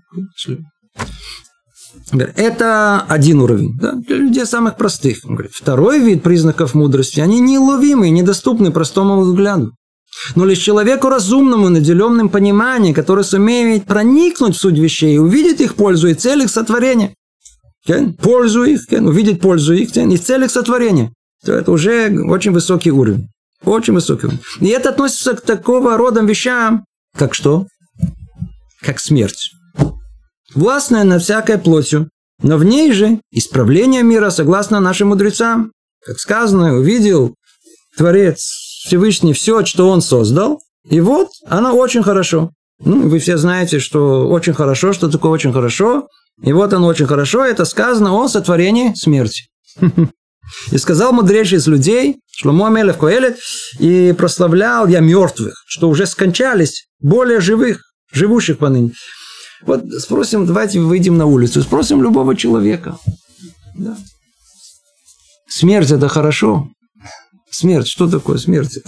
[2.13, 5.19] Это один уровень да, для людей самых простых.
[5.53, 9.73] Второй вид признаков мудрости, они неуловимы, недоступны простому взгляду.
[10.35, 16.09] Но лишь человеку разумному, наделенным пониманием, который сумеет проникнуть в суть вещей, увидеть их пользу
[16.09, 17.15] и цель их сотворения.
[18.21, 21.13] Пользу их, увидеть пользу их и цель их сотворения.
[21.45, 23.29] То это уже очень высокий уровень.
[23.65, 24.41] Очень высокий уровень.
[24.61, 26.85] И это относится к такого рода вещам,
[27.17, 27.67] как что?
[28.81, 29.53] Как смерть
[30.55, 32.11] властная над всякой плотью,
[32.43, 35.73] но в ней же исправление мира согласно нашим мудрецам.
[36.05, 37.35] Как сказано, увидел
[37.97, 38.41] Творец
[38.85, 42.51] Всевышний все, что он создал, и вот оно очень хорошо.
[42.81, 46.09] Ну, вы все знаете, что очень хорошо, что такое очень хорошо.
[46.43, 49.49] И вот оно очень хорошо, это сказано о сотворении смерти.
[50.73, 53.37] И сказал мудрейший из людей, Шломо Амелев Коэлет,
[53.81, 57.83] и прославлял я мертвых, что уже скончались, более живых,
[58.13, 58.93] живущих поныне.
[59.67, 62.99] Вот спросим, давайте выйдем на улицу, спросим любого человека.
[63.75, 63.97] Да.
[65.49, 66.69] Смерть это хорошо.
[67.51, 68.79] Смерть, что такое смерть?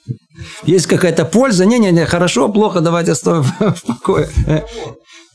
[0.64, 1.64] Есть какая-то польза?
[1.64, 4.30] Не-не-не, хорошо, плохо, давайте оставим в покое.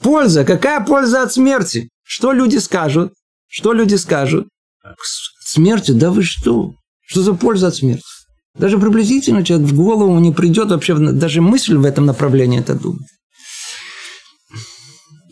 [0.02, 1.90] Польза, какая польза от смерти?
[2.04, 3.14] Что люди скажут?
[3.48, 4.48] Что люди скажут?
[5.44, 5.96] Смертью?
[5.96, 6.74] Да вы что?
[7.06, 8.04] Что за польза от смерти?
[8.58, 13.08] Даже приблизительно человек в голову не придет вообще, даже мысль в этом направлении это думать.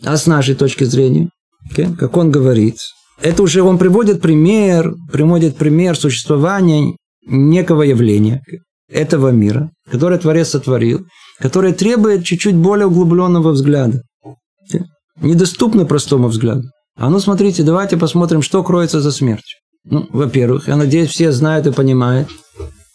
[0.04, 1.30] А с нашей точки зрения,
[1.72, 2.76] okay, как он говорит,
[3.20, 8.42] это уже он приводит пример, приводит пример существования некого явления,
[8.90, 11.04] этого мира, которое Творец сотворил,
[11.38, 14.02] которое требует чуть-чуть более углубленного взгляда.
[14.24, 14.84] Okay?
[15.20, 16.64] Недоступно простому взгляду.
[16.96, 19.58] А ну смотрите, давайте посмотрим, что кроется за смертью.
[19.84, 22.28] Ну, во-первых, я надеюсь, все знают и понимают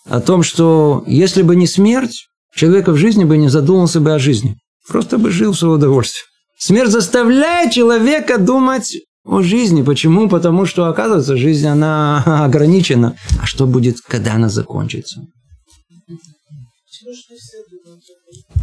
[0.05, 4.19] о том, что если бы не смерть, человека в жизни бы не задумался бы о
[4.19, 4.57] жизни.
[4.87, 6.25] Просто бы жил в свое удовольствие.
[6.65, 8.95] Смерть заставляет человека думать
[9.25, 9.83] о жизни.
[9.83, 10.29] Почему?
[10.29, 13.17] Потому что, оказывается, жизнь, она ограничена.
[13.41, 15.19] А что будет, когда она закончится?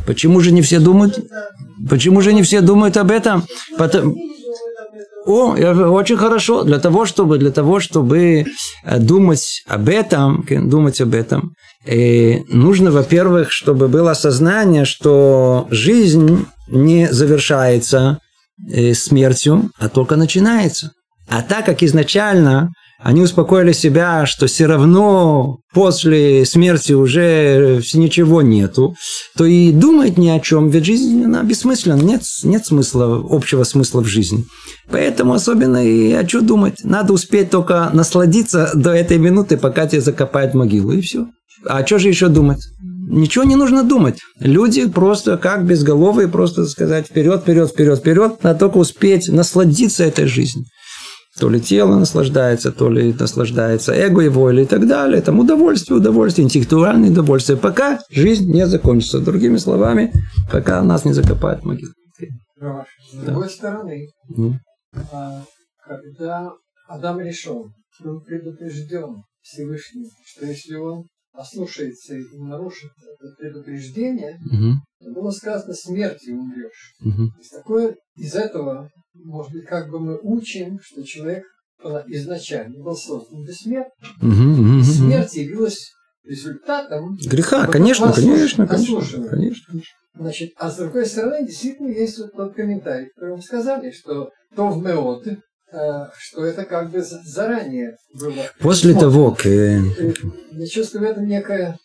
[0.07, 1.19] Почему же не все думают?
[1.91, 3.45] Почему же не все думают об этом?
[3.77, 4.17] Потому...
[5.27, 5.53] О,
[5.93, 6.65] очень хорошо.
[6.65, 8.47] Для того, чтобы, для того, чтобы
[8.85, 11.53] э, думать об этом, думать об этом,
[11.85, 18.19] э, нужно, во-первых, чтобы было осознание, что жизнь не завершается
[18.69, 20.93] э, смертью, а только начинается.
[21.29, 22.71] А так как изначально
[23.03, 28.95] они успокоили себя, что все равно после смерти уже ничего нету,
[29.37, 34.03] то и думать ни о чем, ведь жизнь она бессмысленна, нет, нет смысла, общего смысла
[34.03, 34.45] в жизни.
[34.91, 36.81] Поэтому особенно и о чем думать.
[36.85, 41.27] Надо успеть только насладиться до этой минуты, пока тебя закопают могилу, и все.
[41.67, 42.61] А что же еще думать?
[43.11, 44.21] Ничего не нужно думать.
[44.39, 50.27] Люди просто как безголовые, просто сказать вперед, вперед, вперед, вперед, надо только успеть насладиться этой
[50.27, 50.65] жизнью.
[51.41, 55.21] То ли тело наслаждается, то ли наслаждается эго его или и так далее.
[55.23, 57.59] Там удовольствие, удовольствие, интеллектуальное удовольствие.
[57.59, 59.19] Пока жизнь не закончится.
[59.19, 60.13] Другими словами,
[60.53, 61.93] пока нас не закопают в могилу.
[63.13, 64.07] С другой стороны,
[65.13, 65.43] а,
[65.85, 66.53] когда
[66.89, 67.73] Адам решил,
[68.05, 71.07] он предупрежден Всевышним, что если он
[71.41, 75.15] ослушается и нарушит это предупреждение, угу.
[75.15, 76.95] было сказано смертью умрешь.
[77.01, 77.31] Угу.
[77.31, 81.45] То есть такое из этого, может быть, как бы мы учим, что человек
[82.09, 84.21] изначально был создан бессмертным.
[84.21, 85.93] Угу, угу, Смерть явилась
[86.25, 89.81] результатом греха, конечно, конечно, конечно, конечно.
[90.15, 94.69] Значит, а с другой стороны, действительно есть вот тот комментарий, который мы сказали, что то
[94.69, 95.50] в Меот, Э,
[96.19, 98.47] что это как бы заранее было.
[98.59, 99.47] После того, как...
[99.47, 99.81] Э,
[100.53, 101.79] я чувствую в этом некое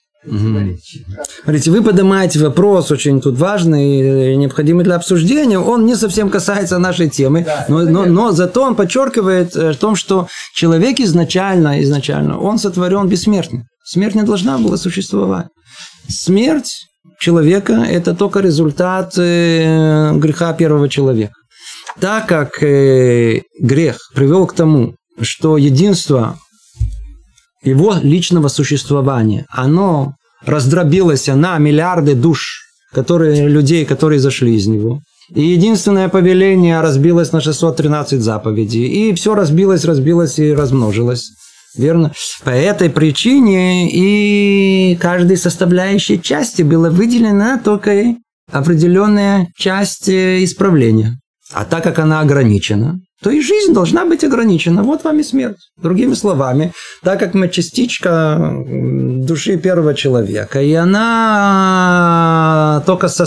[1.43, 5.59] Смотрите, вы поднимаете вопрос очень тут важный и необходимый для обсуждения.
[5.59, 9.73] Он не совсем касается нашей темы, да, но, но, но зато он подчеркивает э, о
[9.75, 13.65] том, что человек изначально, изначально, он сотворен бессмертным.
[13.83, 15.47] Смерть не должна была существовать.
[16.09, 16.73] Смерть
[17.19, 21.33] человека– это только результат греха первого человека.
[21.99, 26.37] Так как э, грех привел к тому, что единство
[27.63, 32.61] его личного существования, оно раздробилось на миллиарды душ,
[32.93, 34.99] которые, людей, которые зашли из него.
[35.33, 38.85] И единственное повеление разбилось на 613 заповедей.
[38.85, 41.31] И все разбилось, разбилось и размножилось.
[41.75, 42.13] Верно?
[42.43, 48.15] По этой причине и каждой составляющей части была выделена только
[48.51, 51.19] определенная часть э, исправления.
[51.53, 54.83] А так как она ограничена, то и жизнь должна быть ограничена.
[54.83, 55.57] Вот вам и смерть.
[55.77, 62.01] Другими словами, так как мы частичка души первого человека, и она
[62.85, 63.25] только со,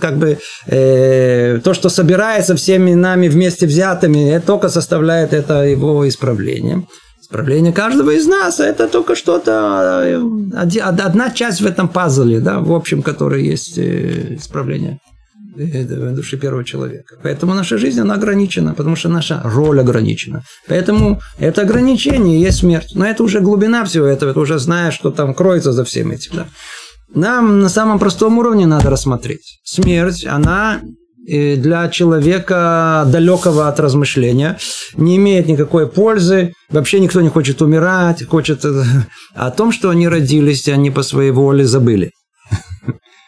[0.00, 6.08] как бы э, то, что собирается всеми нами вместе взятыми, это только составляет это его
[6.08, 6.86] исправление.
[7.20, 10.20] Исправление каждого из нас– это только что-то, э,
[10.80, 14.98] одна часть в этом пазле, да, в общем, которой есть э, исправление
[15.54, 17.16] души первого человека.
[17.22, 20.42] Поэтому наша жизнь, она ограничена, потому что наша роль ограничена.
[20.68, 22.92] Поэтому это ограничение есть смерть.
[22.94, 26.32] Но это уже глубина всего этого, это уже знаешь, что там кроется за всем этим.
[26.34, 26.46] Да?
[27.14, 29.60] Нам на самом простом уровне надо рассмотреть.
[29.64, 30.80] Смерть, она
[31.28, 34.56] э, для человека далекого от размышления
[34.96, 36.54] не имеет никакой пользы.
[36.70, 38.84] Вообще никто не хочет умирать, хочет э,
[39.34, 42.12] о том, что они родились, они по своей воле забыли.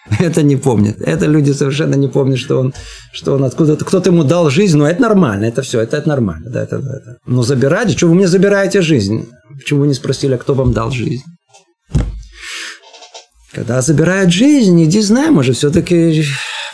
[0.20, 1.00] Это не помнят.
[1.00, 2.74] Это люди совершенно не помнят, что он,
[3.12, 6.50] что он откуда-то, кто-то ему дал жизнь, но это нормально, это все, это, это нормально.
[6.50, 7.18] Да, это, это.
[7.26, 9.28] Но забирать, что вы мне забираете жизнь?
[9.56, 11.24] Почему вы не спросили, а кто вам дал жизнь?
[13.52, 16.24] Когда забирают жизнь, иди знай, может, все-таки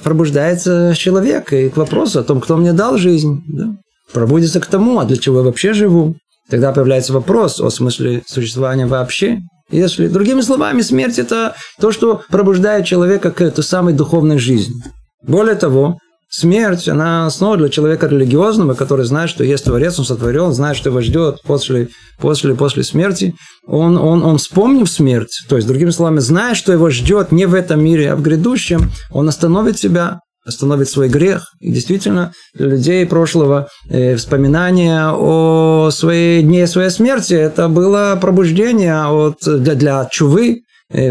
[0.02, 3.44] пробуждается человек и к вопросу о том, кто мне дал жизнь.
[3.48, 3.76] Да?
[4.12, 6.16] Пробудится к тому, а для чего я вообще живу.
[6.48, 9.40] Тогда появляется вопрос о смысле существования вообще.
[9.70, 14.74] Если, другими словами, смерть– это то, что пробуждает человека к этой самой духовной жизни.
[15.22, 20.52] Более того, смерть, она основа для человека религиозного, который знает, что есть Творец, он сотворен,
[20.52, 23.34] знает, что его ждет после, после, после смерти.
[23.66, 27.54] Он, он, он вспомнив смерть, то есть, другими словами, зная, что его ждет не в
[27.54, 31.52] этом мире, а в грядущем, он остановит себя остановит свой грех.
[31.60, 39.04] И действительно, для людей прошлого э, вспоминание о своей дне своей смерти это было пробуждение
[39.06, 40.62] от, для, для чувы,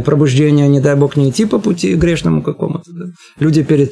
[0.06, 2.92] пробуждения, не дай бог, не идти по пути грешному какому-то.
[2.92, 3.06] Да.
[3.40, 3.92] Люди перед,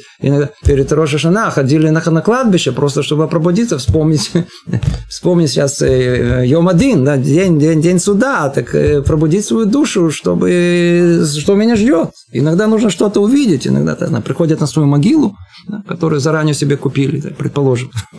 [0.64, 4.32] перед Рошашана ходили на, на кладбище, просто чтобы пробудиться, вспомнить,
[5.08, 11.24] вспомнить сейчас э, Йом-Один, да, день, день, день суда, так э, пробудить свою душу, чтобы,
[11.38, 12.10] что меня ждет.
[12.32, 15.34] Иногда нужно что-то увидеть, иногда она приходит на свою могилу,
[15.68, 17.90] да, которую заранее себе купили, так, предположим,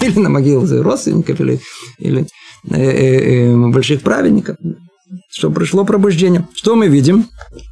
[0.00, 1.60] или на могилу родственников, или,
[1.98, 2.26] или
[2.70, 4.56] э, э, э, больших праведников
[5.30, 6.46] что пришло пробуждение.
[6.54, 7.26] Что мы видим?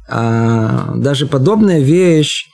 [0.09, 2.45] А, даже подобная вещь,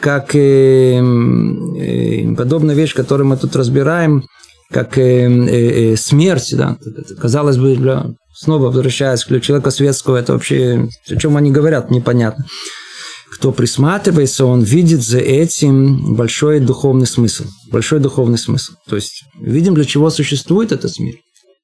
[0.00, 4.24] как э, э, подобная вещь, которую мы тут разбираем,
[4.70, 6.78] как э, э, э смерть, да,
[7.20, 12.46] казалось бы, для, снова возвращаясь к человеку светского, это вообще, о чем они говорят, непонятно.
[13.32, 17.44] Кто присматривается, он видит за этим большой духовный смысл.
[17.70, 18.72] Большой духовный смысл.
[18.88, 21.14] То есть, видим, для чего существует этот мир.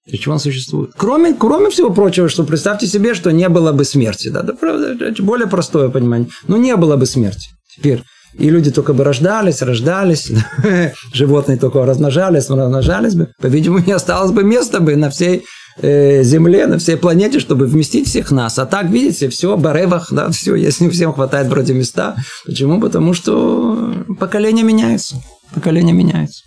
[0.07, 0.92] Для чего он существует?
[0.97, 4.29] Кроме, кроме всего прочего, что представьте себе, что не было бы смерти.
[4.29, 6.29] Да, да правда, это более простое понимание.
[6.47, 7.49] Но не было бы смерти.
[7.77, 8.03] Теперь
[8.38, 10.31] и люди только бы рождались, рождались,
[11.12, 13.33] животные только размножались, размножались бы.
[13.40, 15.45] По-видимому, не осталось бы места бы на всей
[15.81, 18.59] э, Земле, на всей планете, чтобы вместить всех нас.
[18.59, 22.16] А так, видите, все, баревах, да, все, если всем хватает вроде места.
[22.45, 22.81] Почему?
[22.81, 25.16] Потому что поколение меняется.
[25.55, 26.42] Поколение меняется.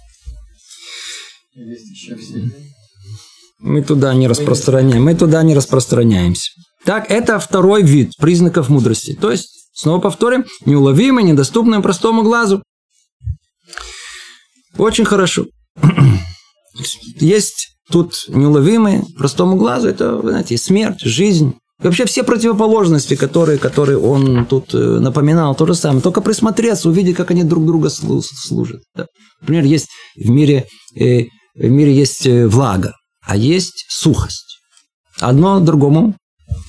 [1.55, 2.68] Есть еще все.
[3.59, 6.51] Мы туда не распространяем, мы туда не распространяемся.
[6.85, 9.17] Так, это второй вид признаков мудрости.
[9.19, 12.63] То есть, снова повторим, неуловимый, недоступный простому глазу.
[14.77, 15.45] Очень хорошо.
[17.19, 21.55] Есть тут неуловимые простому глазу, это, вы знаете, смерть, жизнь.
[21.81, 26.01] И вообще все противоположности, которые, которые он тут э, напоминал, то же самое.
[26.01, 28.81] Только присмотреться, увидеть, как они друг друга служат.
[29.41, 32.93] Например, есть в мире, э, в мире есть э, влага,
[33.29, 34.57] а есть сухость.
[35.19, 36.15] Одно другому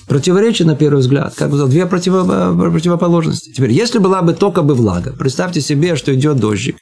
[0.07, 3.51] противоречит на первый взгляд, как бы две противоположности.
[3.51, 6.77] Теперь, если была бы только бы влага, представьте себе, что идет дождик,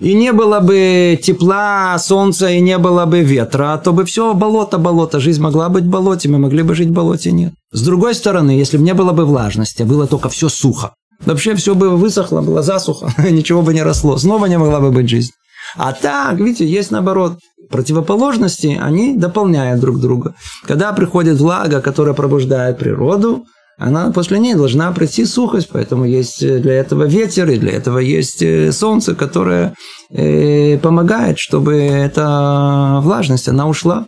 [0.00, 4.78] и не было бы тепла, солнца, и не было бы ветра, то бы все болото,
[4.78, 5.18] болото.
[5.18, 7.52] Жизнь могла быть в болоте, мы могли бы жить в болоте, нет.
[7.72, 10.94] С другой стороны, если бы не было бы влажности, а было только все сухо,
[11.26, 15.10] вообще все бы высохло, было засухо, ничего бы не росло, снова не могла бы быть
[15.10, 15.32] жизнь.
[15.76, 17.38] А так, видите, есть наоборот.
[17.72, 20.34] Противоположности, они дополняют друг друга.
[20.66, 23.46] Когда приходит влага, которая пробуждает природу,
[23.78, 28.42] она после ней должна пройти сухость, поэтому есть для этого ветер, и для этого есть
[28.42, 29.74] э, солнце, которое
[30.10, 34.06] э, помогает, чтобы эта влажность, она ушла.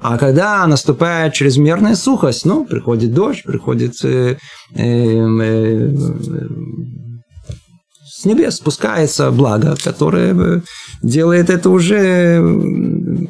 [0.00, 4.36] А когда наступает чрезмерная сухость, ну, приходит дождь, приходит э,
[4.74, 5.92] э, э,
[8.22, 10.62] с небес спускается благо, которое
[11.02, 12.40] делает это уже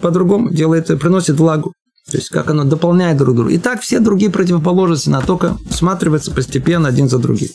[0.02, 1.72] по-другому, делает, приносит влагу.
[2.10, 3.52] То есть, как оно дополняет друг друга.
[3.52, 7.48] И так все другие противоположности, на только всматриваются постепенно один за другим.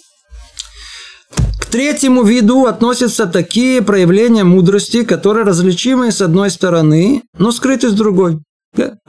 [1.60, 7.94] К третьему виду относятся такие проявления мудрости, которые различимы с одной стороны, но скрыты с
[7.94, 8.40] другой.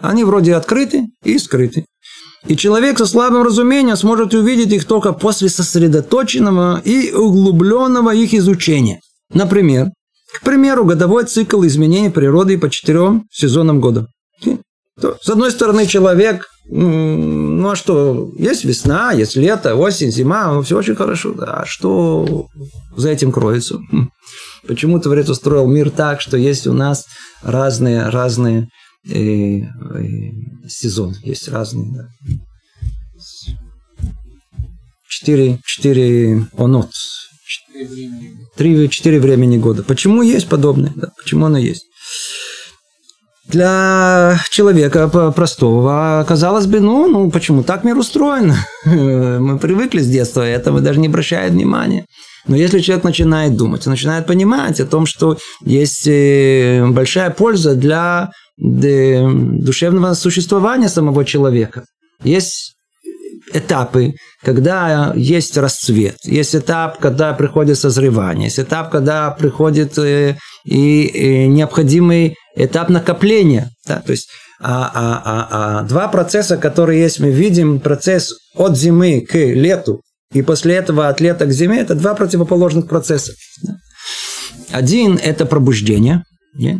[0.03, 1.87] Они вроде открыты и скрыты.
[2.47, 9.01] И человек со слабым разумением сможет увидеть их только после сосредоточенного и углубленного их изучения.
[9.33, 9.89] Например,
[10.33, 14.07] к примеру, годовой цикл изменений природы по четырем сезонам года.
[15.21, 20.77] С одной стороны, человек, ну а что, есть весна, есть лето, осень, зима, ну, все
[20.77, 21.35] очень хорошо.
[21.41, 22.47] А что
[22.97, 23.79] за этим кроется?
[23.91, 24.11] Хм.
[24.67, 27.07] Почему Творец устроил мир так, что есть у нас
[27.43, 28.69] разные, разные
[29.09, 29.67] э, э,
[30.69, 31.91] сезоны, есть разные.
[31.93, 32.09] Да.
[35.09, 36.91] Четыре, четыре онот.
[38.57, 39.83] Три, четыре времени года.
[39.83, 40.93] Почему есть подобное?
[40.97, 41.85] Да, почему оно есть?
[43.49, 48.55] для человека простого казалось бы, ну, ну почему так мир устроен?
[48.85, 52.05] Мы привыкли с детства, это мы даже не обращаем внимания.
[52.47, 57.75] Но если человек начинает думать, он начинает понимать о том, что есть э, большая польза
[57.75, 61.85] для душевного существования самого человека.
[62.23, 62.75] Есть
[63.53, 71.03] этапы, когда есть расцвет, есть этап, когда приходит созревание, есть этап, когда приходит э, и,
[71.05, 73.71] и необходимый этап накопления.
[73.87, 74.03] Да?
[74.05, 74.29] То есть
[74.61, 80.03] а, а, а, а, два процесса, которые есть, мы видим процесс от зимы к лету,
[80.33, 83.33] и после этого от лета к зиме, это два противоположных процесса.
[84.71, 86.25] Один– это пробуждение,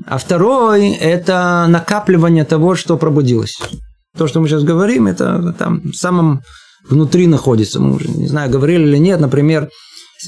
[0.07, 3.59] а второй– это накапливание того, что пробудилось.
[4.17, 6.41] То, что мы сейчас говорим, это там в самом
[6.89, 7.81] внутри находится.
[7.81, 9.69] Мы уже, не знаю, говорили или нет, например,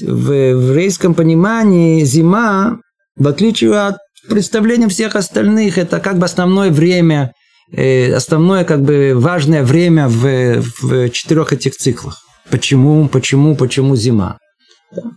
[0.01, 2.77] в еврейском понимании зима,
[3.17, 3.97] в отличие от
[4.29, 7.33] представления всех остальных, это как бы основное время,
[7.73, 12.21] э, основное как бы важное время в, в четырех этих циклах.
[12.49, 14.37] Почему, почему, почему зима?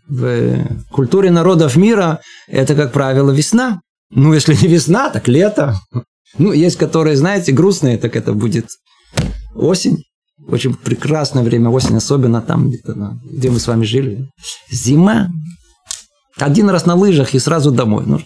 [0.09, 0.57] В
[0.90, 3.81] культуре народов мира это, как правило, весна.
[4.14, 5.74] Ну, если не весна, так лето.
[6.38, 8.66] Ну, есть, которые, знаете, грустные, так это будет
[9.55, 10.05] осень.
[10.48, 14.29] Очень прекрасное время, осень, особенно там, где мы с вами жили.
[14.70, 15.29] Зима.
[16.37, 18.05] Один раз на лыжах и сразу домой.
[18.07, 18.20] Ну,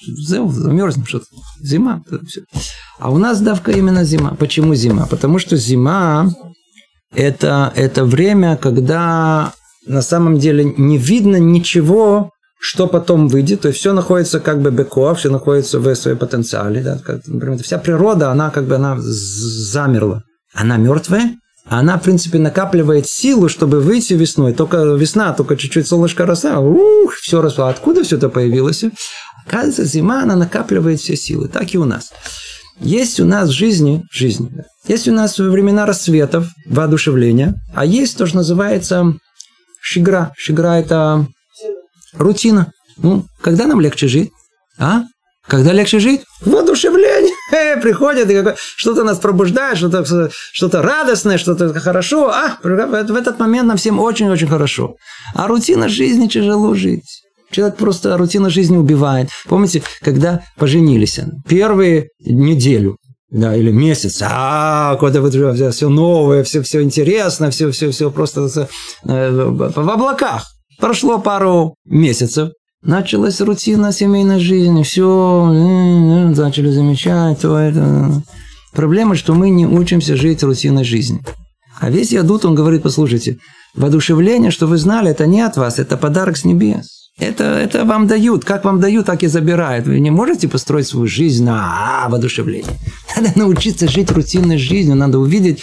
[0.50, 1.20] замерзнем, что
[1.60, 2.02] зима.
[2.98, 4.34] А у нас давка именно зима.
[4.38, 5.06] Почему зима?
[5.06, 6.32] Потому что зима
[7.14, 9.52] это, это время, когда
[9.86, 13.62] на самом деле не видно ничего, что потом выйдет.
[13.62, 16.82] То есть все находится как бы беко, все находится в своем потенциале.
[16.82, 16.98] Да?
[16.98, 20.22] Как, например, вся природа, она как бы она замерла.
[20.54, 21.36] Она мертвая,
[21.66, 24.54] она, в принципе, накапливает силу, чтобы выйти весной.
[24.54, 27.66] Только весна, только чуть-чуть солнышко роса, ух, все росло.
[27.66, 28.84] Откуда все это появилось?
[29.46, 31.48] Оказывается, зима, она накапливает все силы.
[31.48, 32.10] Так и у нас.
[32.80, 34.50] Есть у нас в жизни, жизнь,
[34.86, 39.14] есть у нас времена рассветов, воодушевления, а есть то, что называется
[39.80, 40.32] шигра.
[40.36, 41.26] Шигра– это
[42.14, 42.72] рутина.
[42.96, 44.30] Ну, когда нам легче жить?
[44.78, 45.02] А?
[45.46, 46.22] Когда легче жить?
[46.42, 47.34] Воодушевление.
[47.82, 52.30] приходит и что-то нас пробуждает, что-то что радостное, что-то хорошо.
[52.30, 54.96] А, в этот момент нам всем очень-очень хорошо.
[55.34, 57.22] А рутина жизни тяжело жить.
[57.50, 59.30] Человек просто рутина жизни убивает.
[59.46, 62.98] Помните, когда поженились, первые неделю
[63.30, 68.68] да, или месяц, а, куда вы все новое, все, все интересно, все, все, все просто
[69.04, 70.46] э, в облаках.
[70.80, 72.50] Прошло пару месяцев,
[72.82, 75.46] началась рутина семейной жизни, все,
[76.36, 78.22] начали замечать, то это.
[78.72, 81.20] Проблема, что мы не учимся жить рутинной жизнью.
[81.80, 83.38] А весь Ядут, он говорит, послушайте,
[83.74, 87.10] воодушевление, что вы знали, это не от вас, это подарок с небес.
[87.18, 88.44] Это, это вам дают.
[88.44, 89.86] Как вам дают, так и забирают.
[89.86, 92.78] Вы не можете построить свою жизнь на а, воодушевление.
[93.16, 94.94] Надо научиться жить рутинной жизнью.
[94.94, 95.60] Надо увидеть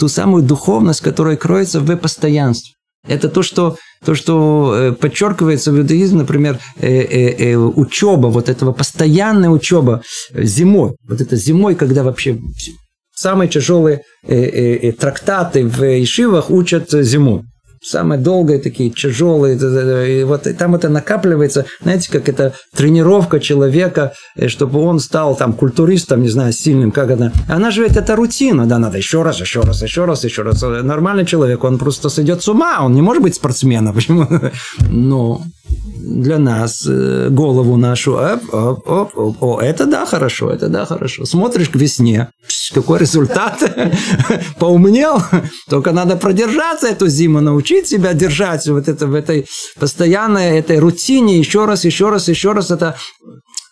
[0.00, 2.75] ту самую духовность, которая кроется в постоянстве.
[3.08, 8.72] Это то, что, то, что э, подчеркивается в иудаизме, например, э, э, учеба, вот этого
[8.72, 10.02] постоянная учеба
[10.34, 10.96] зимой.
[11.08, 12.38] Вот это зимой, когда вообще
[13.14, 14.02] самые тяжелые
[14.98, 17.42] трактаты в Ишивах учат зимой
[17.86, 19.56] самые долгие такие, тяжелые,
[20.20, 25.36] и вот и там это накапливается, знаете, как это тренировка человека, э, чтобы он стал
[25.36, 27.32] там культуристом, не знаю, сильным, как это.
[27.48, 30.62] Она же ведь это рутина, да, надо еще раз, еще раз, еще раз, еще раз.
[30.62, 34.28] Нормальный человек, он просто сойдет с ума, он не может быть спортсменом, почему?
[34.90, 35.42] Но
[36.06, 40.86] для нас э, голову нашу, оп, оп, оп, оп, о, это да, хорошо, это да,
[40.86, 41.24] хорошо.
[41.24, 42.28] Смотришь к весне,
[42.72, 43.62] какой результат,
[44.58, 45.20] поумнел,
[45.68, 49.46] только надо продержаться эту зиму, научить себя держать вот это, в этой
[49.78, 52.96] постоянной этой рутине, еще раз, еще раз, еще раз, это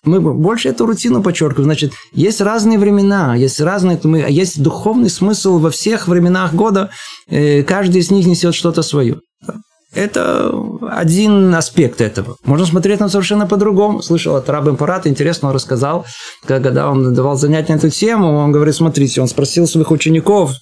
[0.05, 1.65] мы больше эту рутину подчеркиваем.
[1.65, 6.91] Значит, есть разные времена, есть разные, есть духовный смысл во всех временах года,
[7.29, 9.21] э, каждый из них несет что-то свое.
[9.95, 10.53] Это
[10.91, 12.37] один аспект этого.
[12.45, 14.03] Можно смотреть на совершенно по-другому.
[14.03, 16.05] Слышал от Раба Парата, интересно, он рассказал,
[16.47, 20.53] когда он давал занятия на эту тему, он говорит, смотрите, он спросил своих учеников,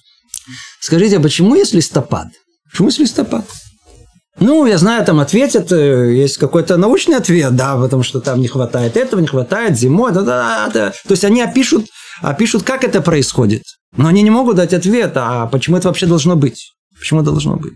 [0.79, 2.27] скажите, а почему есть листопад?
[2.71, 3.45] Почему есть листопад?
[4.39, 8.47] Ну, я знаю, там ответят, э, есть какой-то научный ответ, да, потому что там не
[8.47, 10.89] хватает этого, не хватает зимой, да, да, да.
[10.89, 11.85] То есть они опишут,
[12.21, 13.63] опишут, как это происходит.
[13.95, 16.71] Но они не могут дать ответ, а почему это вообще должно быть?
[16.97, 17.73] Почему должно быть?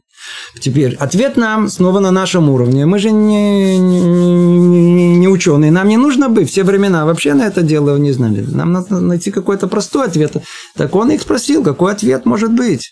[0.60, 2.86] Теперь ответ нам снова на нашем уровне.
[2.86, 7.62] Мы же не, не, не ученые, нам не нужно быть все времена вообще на это
[7.62, 8.42] дело не знали.
[8.42, 10.38] Нам надо найти какой-то простой ответ.
[10.76, 12.92] Так он их спросил, какой ответ может быть.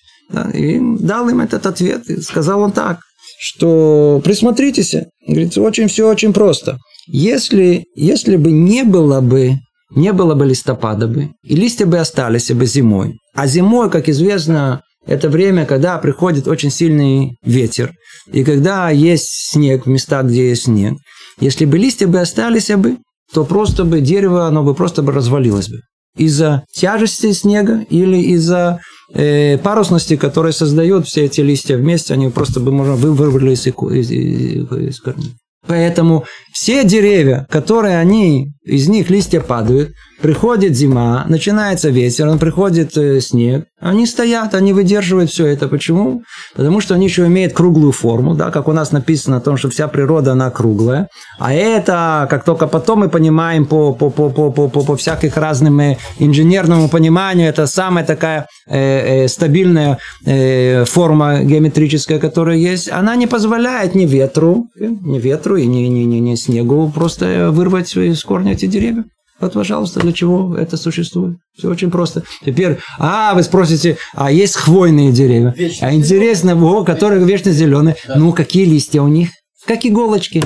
[0.54, 2.10] И дал им этот ответ.
[2.10, 3.00] И сказал он так,
[3.40, 4.96] что присмотритесь.
[5.28, 6.78] Говорит, очень все очень просто.
[7.08, 9.60] Если, если бы не было бы
[9.92, 13.18] не было бы листопада бы, и листья бы остались бы зимой.
[13.34, 17.92] А зимой, как известно, это время, когда приходит очень сильный ветер,
[18.32, 20.96] и когда есть снег в местах, где есть снег.
[21.40, 22.98] Если бы листья бы остались бы,
[23.34, 25.78] то просто бы дерево, оно бы просто бы развалилось бы.
[26.18, 28.80] Из-за тяжести снега или из-за
[29.14, 34.72] э, парусности, которая создает все эти листья вместе, они просто бы, можно, вырвались из, из,
[34.72, 35.34] из, корней.
[35.68, 42.98] Поэтому все деревья, которые они, из них листья падают, приходит зима, начинается ветер, он приходит
[42.98, 45.68] э, снег, они стоят, они выдерживают все это.
[45.68, 46.24] Почему?
[46.56, 49.70] Потому что они еще имеют круглую форму, да, как у нас написано о том, что
[49.70, 51.10] вся природа, она круглая.
[51.38, 55.38] А это, как только потом мы понимаем по, по, по, по, по, по, по всяких
[55.38, 62.90] разным э, инженерному пониманию, это самая такая э, э, стабильная э, форма геометрическая, которая есть,
[62.90, 67.96] она не позволяет ни ветру, ни ветру и ни, ни, ни, ни снегу просто вырвать
[67.96, 69.06] из корня эти деревья.
[69.40, 71.38] Вот, пожалуйста, для чего это существует?
[71.58, 72.24] Все очень просто.
[72.46, 75.54] Теперь, а, вы спросите, а есть хвойные деревья?
[75.58, 77.98] Вечно а интересно, о, которые вечно зеленые.
[78.08, 78.16] Да.
[78.16, 79.30] Ну, какие листья у них?
[79.66, 80.44] Как иголочки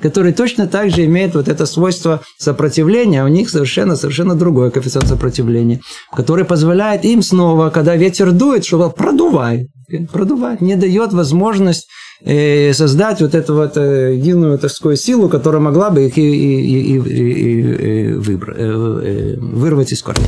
[0.00, 4.70] которые точно так же имеют вот это свойство сопротивления, а у них совершенно, совершенно другой
[4.70, 5.80] коэффициент сопротивления,
[6.12, 9.66] который позволяет им снова, когда ветер дует, чтобы продувать,
[10.12, 11.88] продувать, не дает возможность
[12.24, 16.94] э, создать вот эту вот э, единую такую силу, которая могла бы их и, и,
[16.94, 20.26] и, и, выбрать, э, вырвать из корня.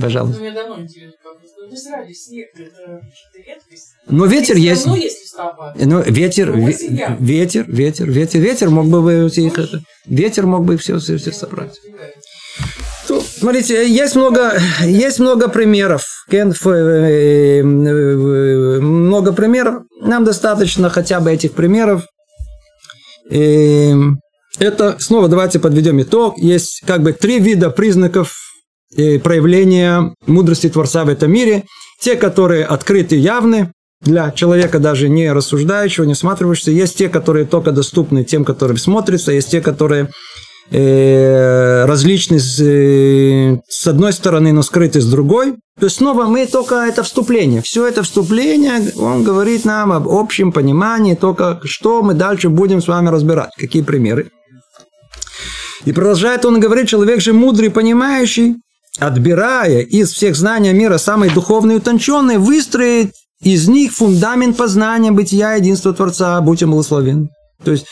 [0.00, 0.40] Пожалуйста.
[0.40, 1.12] Ну, интересно,
[4.08, 4.18] ну.
[4.18, 4.86] Но ветер есть.
[4.86, 9.58] ну, ветер, ветер, ветер, ветер, ветер мог бы их
[10.06, 11.78] ветер мог бы все, все, все собрать.
[13.38, 16.02] Смотрите, есть много, есть много примеров.
[16.30, 19.84] Э, э, много примеров.
[20.00, 22.02] Нам достаточно хотя бы этих примеров.
[23.30, 26.38] Это снова давайте подведем итог.
[26.38, 28.32] Есть как бы три вида признаков
[28.90, 31.64] проявления мудрости Творца в этом мире.
[32.00, 33.70] Те, которые открыты и явны,
[34.00, 36.70] для человека даже не рассуждающего, не всматривающегося.
[36.70, 40.08] Есть те, которые только доступны тем, которым смотрятся, есть те, которые э,
[40.70, 45.54] различны с, э, с одной стороны, но скрыты с другой.
[45.78, 47.62] То есть снова мы только это вступление.
[47.62, 52.88] Все это вступление, он говорит нам об общем понимании, только что мы дальше будем с
[52.88, 53.50] вами разбирать.
[53.56, 54.30] Какие примеры?
[55.84, 58.56] И продолжает он говорить, человек же мудрый, понимающий,
[58.98, 65.54] отбирая из всех знаний мира самые духовные и утонченные, выстроит из них фундамент познания бытия
[65.54, 67.28] единства Творца, будь он благословен.
[67.64, 67.86] То есть,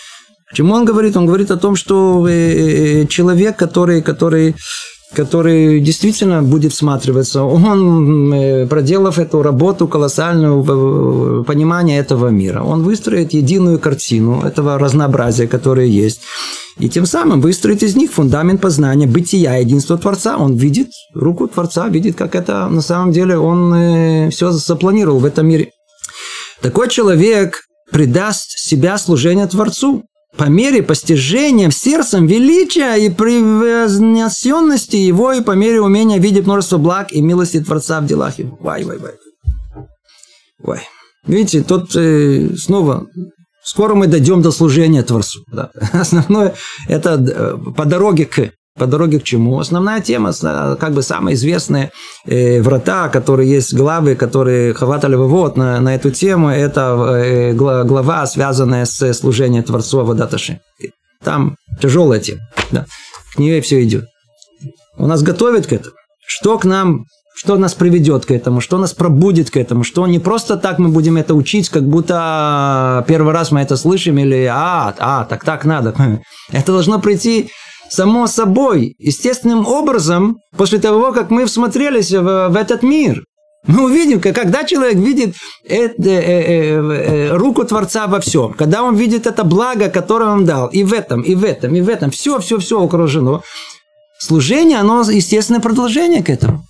[0.54, 1.16] чему он говорит?
[1.16, 4.54] Он говорит о том, что э, э, э, человек, который, который
[5.14, 13.78] который действительно будет всматриваться, он, проделав эту работу колоссальную понимание этого мира, он выстроит единую
[13.78, 16.20] картину этого разнообразия, которое есть.
[16.78, 20.36] И тем самым выстроить из них фундамент познания бытия, единства Творца.
[20.36, 25.24] Он видит руку Творца, видит, как это на самом деле он э, все запланировал в
[25.24, 25.70] этом мире.
[26.60, 30.04] Такой человек предаст себя служению Творцу
[30.36, 37.12] по мере постижения сердцем величия и превознесенности его и по мере умения видеть множество благ
[37.12, 38.34] и милости Творца в делах.
[38.60, 39.12] Вай, вай, вай.
[40.58, 40.80] Вай.
[41.26, 43.06] Видите, тут э, снова
[43.66, 45.40] Скоро мы дойдем до служения Творцу.
[45.50, 45.70] Да.
[45.92, 46.54] Основное
[46.86, 49.58] это э, по дороге к по дороге к чему?
[49.58, 50.32] Основная тема,
[50.78, 51.90] как бы самые известные
[52.26, 58.26] э, врата, которые есть главы, которые хватали вывод на, на эту тему, это э, глава,
[58.26, 60.60] связанная с служением Творцу Авадаташи.
[61.24, 62.40] Там тяжелая тема.
[62.70, 62.86] Да.
[63.34, 64.04] К ней все идет.
[64.98, 65.94] У нас готовят к этому.
[66.26, 67.06] Что к нам
[67.36, 70.88] что нас приведет к этому, что нас пробудит к этому, что не просто так мы
[70.88, 75.66] будем это учить, как будто первый раз мы это слышим, или а, а, так так
[75.66, 75.94] надо.
[76.50, 77.50] Это должно прийти
[77.90, 83.22] само собой, естественным образом, после того, как мы всмотрелись в, в этот мир.
[83.66, 85.34] Мы увидим, когда человек видит
[85.64, 90.44] это, э, э, э, руку Творца во всем, когда он видит это благо, которое он
[90.44, 93.42] дал, и в этом, и в этом, и в этом, все, все, все окружено.
[94.18, 96.64] Служение, оно естественное продолжение к этому.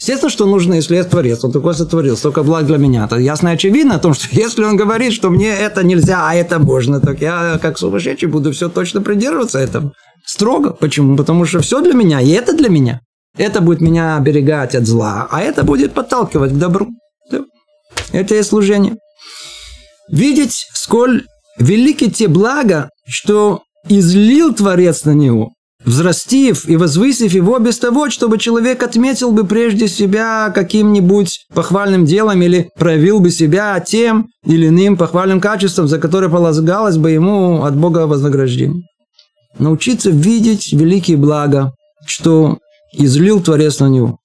[0.00, 3.04] Естественно, что нужно, если я творец, он такой сотворил, столько благ для меня.
[3.04, 6.34] Это ясно и очевидно о том, что если он говорит, что мне это нельзя, а
[6.34, 9.92] это можно, так я как сумасшедший буду все точно придерживаться этого.
[10.28, 10.72] Строго.
[10.72, 11.16] Почему?
[11.16, 13.00] Потому что все для меня, и это для меня.
[13.38, 16.88] Это будет меня оберегать от зла, а это будет подталкивать к добру.
[18.12, 18.96] Это и служение.
[20.10, 21.24] Видеть, сколь
[21.58, 28.36] велики те блага, что излил Творец на него, взрастив и возвысив его без того, чтобы
[28.36, 34.98] человек отметил бы прежде себя каким-нибудь похвальным делом или проявил бы себя тем или иным
[34.98, 38.82] похвальным качеством, за которое полагалось бы ему от Бога вознаграждение.
[39.58, 41.72] Научиться видеть великие блага,
[42.06, 42.58] что
[42.92, 44.18] излил Творец на него.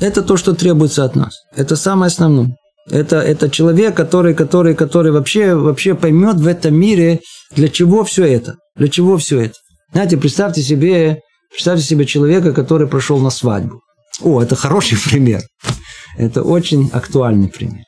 [0.00, 1.34] Это то, что требуется от нас.
[1.54, 2.56] Это самое основное.
[2.90, 7.20] Это, это человек, который, который, который вообще, вообще поймет в этом мире,
[7.54, 8.56] для чего все это.
[8.76, 9.54] Для чего все это?
[9.92, 13.82] Знаете, представьте себе, представьте себе человека, который прошел на свадьбу.
[14.22, 15.42] О, это хороший пример.
[16.16, 17.84] Это очень актуальный пример.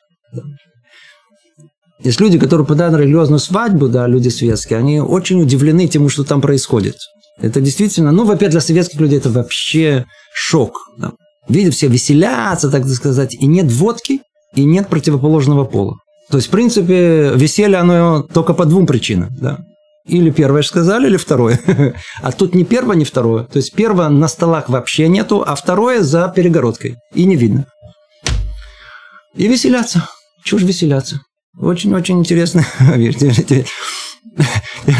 [2.03, 6.23] Есть люди, которые попадают на религиозную свадьбу, да, люди светские, они очень удивлены тем, что
[6.23, 6.95] там происходит.
[7.39, 10.79] Это действительно, ну, во-первых, для советских людей это вообще шок.
[10.97, 11.11] Да.
[11.47, 14.21] Видят, все веселятся, так сказать, и нет водки,
[14.55, 15.97] и нет противоположного пола.
[16.29, 19.29] То есть, в принципе, веселье, оно только по двум причинам.
[19.39, 19.59] Да.
[20.07, 21.59] Или первое сказали, или второе.
[22.21, 23.43] А тут ни первое, ни второе.
[23.43, 26.95] То есть первое на столах вообще нету, а второе за перегородкой.
[27.13, 27.65] И не видно.
[29.35, 30.07] И веселяться.
[30.43, 31.21] Чего ж веселяться?
[31.57, 32.65] Очень-очень интересно.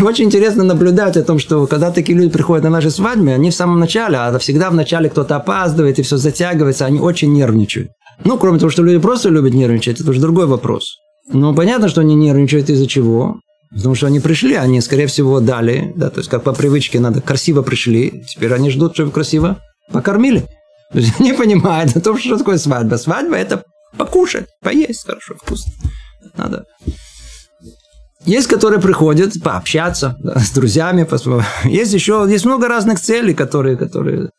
[0.02, 3.56] Очень интересно наблюдать о том, что когда такие люди приходят на наши свадьбы, они в
[3.56, 7.92] самом начале, а всегда в начале кто-то опаздывает и все затягивается, они очень нервничают.
[8.24, 10.98] Ну, кроме того, что люди просто любят нервничать, это уже другой вопрос.
[11.32, 13.40] Но понятно, что они нервничают из-за чего?
[13.74, 17.22] Потому что они пришли, они, скорее всего, дали, да, то есть как по привычке надо,
[17.22, 19.60] красиво пришли, теперь они ждут, чтобы красиво
[19.92, 20.46] покормили.
[20.92, 22.96] То есть они понимают о том, что такое свадьба.
[22.96, 23.64] Свадьба– это
[23.98, 25.72] покушать, поесть хорошо, вкусно.
[26.38, 26.66] Надо.
[28.26, 31.08] Есть, которые приходят пообщаться да, с друзьями.
[31.68, 34.30] Есть еще, есть много разных целей, которые, которые...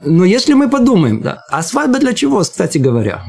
[0.00, 3.22] Но если мы подумаем, да, а свадьба для чего, кстати говоря?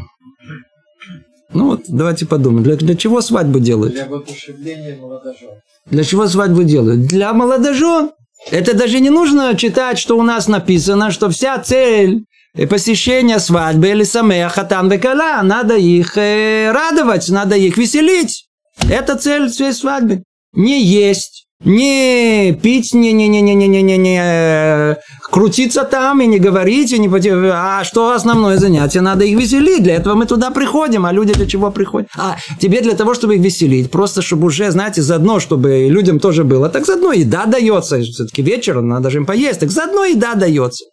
[1.53, 2.63] Ну вот, давайте подумаем.
[2.63, 3.93] Для, для чего свадьбу делают?
[3.93, 5.49] Для воодушевления молодожен.
[5.85, 7.05] Для чего свадьбу делают?
[7.05, 8.11] Для молодожен.
[8.51, 12.25] Это даже не нужно читать, что у нас написано, что вся цель
[12.69, 18.45] посещения свадьбы или самея хатан векала, надо их э, радовать, надо их веселить.
[18.89, 20.23] Это цель всей свадьбы.
[20.53, 24.97] Не есть, Не пить, не, не, не, не, не, не, не, не,
[25.31, 27.09] крутиться там и не говорить, и не
[27.51, 29.01] а что основное занятие?
[29.01, 29.83] Надо их веселить.
[29.83, 32.09] Для этого мы туда приходим, а люди для чего приходят?
[32.17, 36.43] А тебе для того, чтобы их веселить, просто чтобы уже, знаете, заодно, чтобы людям тоже
[36.43, 36.69] было.
[36.69, 38.01] Так заодно еда дается.
[38.01, 39.59] Все-таки вечером надо же им поесть.
[39.59, 40.85] Так заодно еда дается.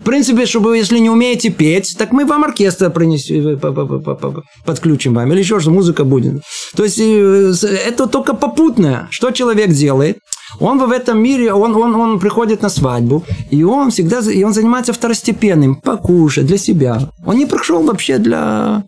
[0.00, 5.32] В принципе, чтобы если не умеете петь, так мы вам оркестр принесем, э, подключим вам,
[5.32, 6.42] или еще что, музыка будет.
[6.76, 7.52] То есть э,
[7.86, 9.08] это только попутное.
[9.10, 10.18] Что человек делает?
[10.60, 14.54] Он в этом мире, он, он, он приходит на свадьбу, и он всегда и он
[14.54, 17.00] занимается второстепенным, покушать для себя.
[17.26, 18.84] Он не пришел вообще для,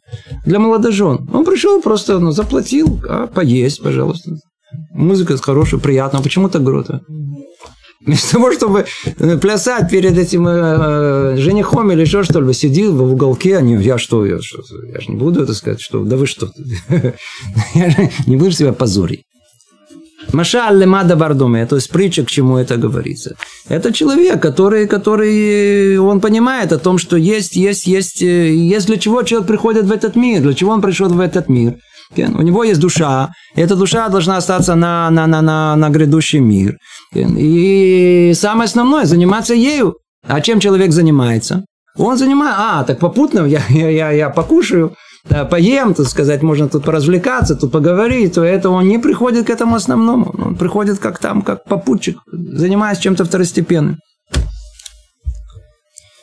[0.46, 1.28] для молодожен.
[1.32, 4.30] Он пришел просто, ну, заплатил, а поесть, пожалуйста.
[4.94, 6.22] Музыка хорошая, приятная.
[6.22, 7.00] Почему так круто?
[8.00, 8.86] Вместо того, чтобы
[9.18, 13.98] э, плясать перед этим э, э, женихом или еще что-либо, сидел в уголке, они, я
[13.98, 16.50] что, я, что, я же не буду это сказать, что, да вы что,
[17.74, 19.24] я же не буду себя позорить.
[20.32, 23.36] Машаль лемада бардуме, то есть притча, к чему это говорится.
[23.68, 29.22] Это человек, который, который, он понимает о том, что есть, есть, есть, есть для чего
[29.22, 31.74] человек приходит в этот мир, для чего он пришел в этот мир.
[32.16, 36.40] У него есть душа, и эта душа должна остаться на, на, на, на, на грядущий
[36.40, 36.76] мир.
[37.14, 39.94] И самое основное– заниматься ею.
[40.26, 41.64] А чем человек занимается?
[41.96, 44.94] Он занимается, а, так попутно я, я, я, я покушаю,
[45.28, 49.50] да, поем, так сказать, можно тут поразвлекаться, тут поговорить, то это он не приходит к
[49.50, 50.34] этому основному.
[50.38, 53.98] Он приходит как там, как попутчик, занимаясь чем-то второстепенным.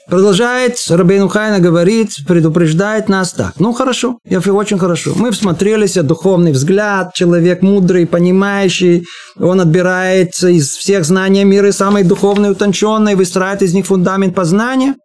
[0.09, 3.53] Продолжает Рабейну Хайна говорит, предупреждает нас так.
[3.59, 5.13] Ну хорошо, я очень хорошо.
[5.15, 9.05] Мы всмотрелись, духовный взгляд, человек мудрый, понимающий,
[9.37, 14.95] он отбирает из всех знаний мира самые духовные, утонченные, выстраивает из них фундамент познания.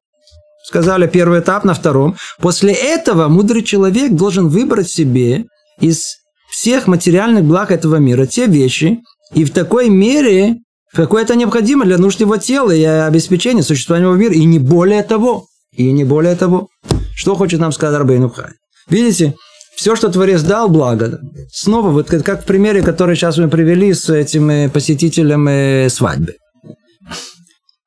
[0.65, 2.15] Сказали первый этап на втором.
[2.41, 5.47] После этого мудрый человек должен выбрать себе
[5.81, 9.01] из всех материальных благ этого мира те вещи,
[9.35, 10.59] и в такой мере
[10.95, 15.03] какое это необходимо для нужд его тела и обеспечения существования его мира, и не более
[15.03, 15.47] того.
[15.75, 16.69] И не более того.
[17.15, 18.51] Что хочет нам сказать Рабейну Хай?
[18.89, 19.35] Видите,
[19.75, 21.21] все, что Творец дал, благо.
[21.51, 26.35] Снова, вот как в примере, который сейчас мы привели с этим э, посетителем э, свадьбы.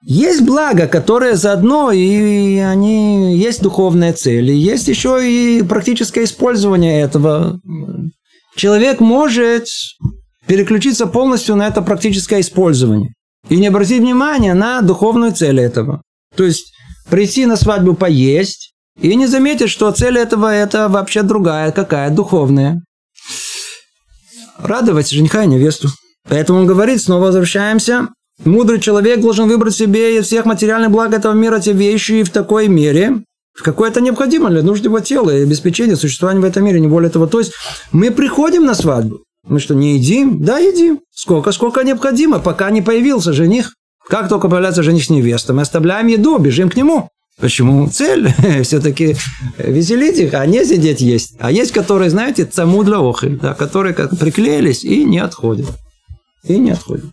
[0.07, 7.59] Есть благо, которое заодно, и они есть духовные цели, есть еще и практическое использование этого.
[8.55, 9.67] Человек может
[10.47, 13.13] переключиться полностью на это практическое использование.
[13.49, 16.01] И не обратить внимания на духовную цель этого.
[16.35, 16.73] То есть
[17.09, 22.81] прийти на свадьбу поесть и не заметить, что цель этого это вообще другая, какая, духовная.
[24.57, 25.89] Радовать жениха и невесту.
[26.27, 28.09] Поэтому он говорит, снова возвращаемся.
[28.43, 32.67] Мудрый человек должен выбрать себе из всех материальных благ этого мира те вещи в такой
[32.67, 33.21] мере,
[33.53, 36.87] в какой это необходимо для нужд его тела и обеспечения существования в этом мире, не
[36.87, 37.27] более того.
[37.27, 37.53] То есть
[37.93, 40.43] мы приходим на свадьбу, мы что, не едим?
[40.43, 40.99] Да, едим.
[41.13, 43.75] Сколько, сколько необходимо, пока не появился жених.
[44.07, 47.09] Как только появляется жених с невестой, мы оставляем еду, бежим к нему.
[47.39, 47.87] Почему?
[47.89, 48.33] Цель
[48.63, 49.15] все-таки
[49.57, 51.35] веселить их, а не сидеть есть.
[51.39, 55.67] А есть, которые, знаете, цаму для охи, да, которые как приклеились и не отходят.
[56.43, 57.05] И не отходят.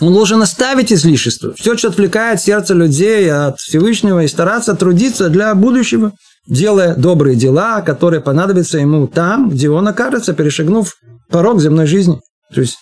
[0.00, 1.54] Он должен оставить излишество.
[1.54, 6.12] Все, что отвлекает сердце людей от Всевышнего и стараться трудиться для будущего
[6.46, 10.96] делая добрые дела, которые понадобятся ему там, где он окажется, перешагнув
[11.28, 12.20] порог земной жизни.
[12.54, 12.76] То есть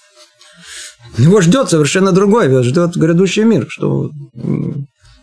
[1.16, 4.10] его ждет совершенно другое, его ждет грядущий мир, что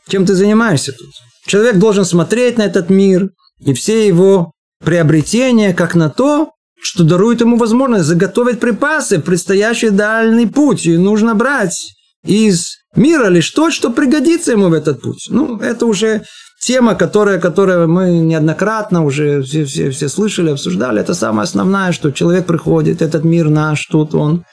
[0.07, 1.09] чем ты занимаешься тут.
[1.45, 3.29] Человек должен смотреть на этот мир
[3.59, 4.51] и все его
[4.83, 10.85] приобретения как на то, что дарует ему возможность заготовить припасы в предстоящий дальний путь.
[10.85, 11.93] И нужно брать
[12.25, 15.27] из мира лишь то, что пригодится ему в этот путь.
[15.29, 16.23] Ну, это уже
[16.61, 22.11] тема, которая, которая мы неоднократно уже все, все, все слышали, обсуждали, это самое основное, что
[22.11, 24.43] человек приходит, этот мир наш, тут он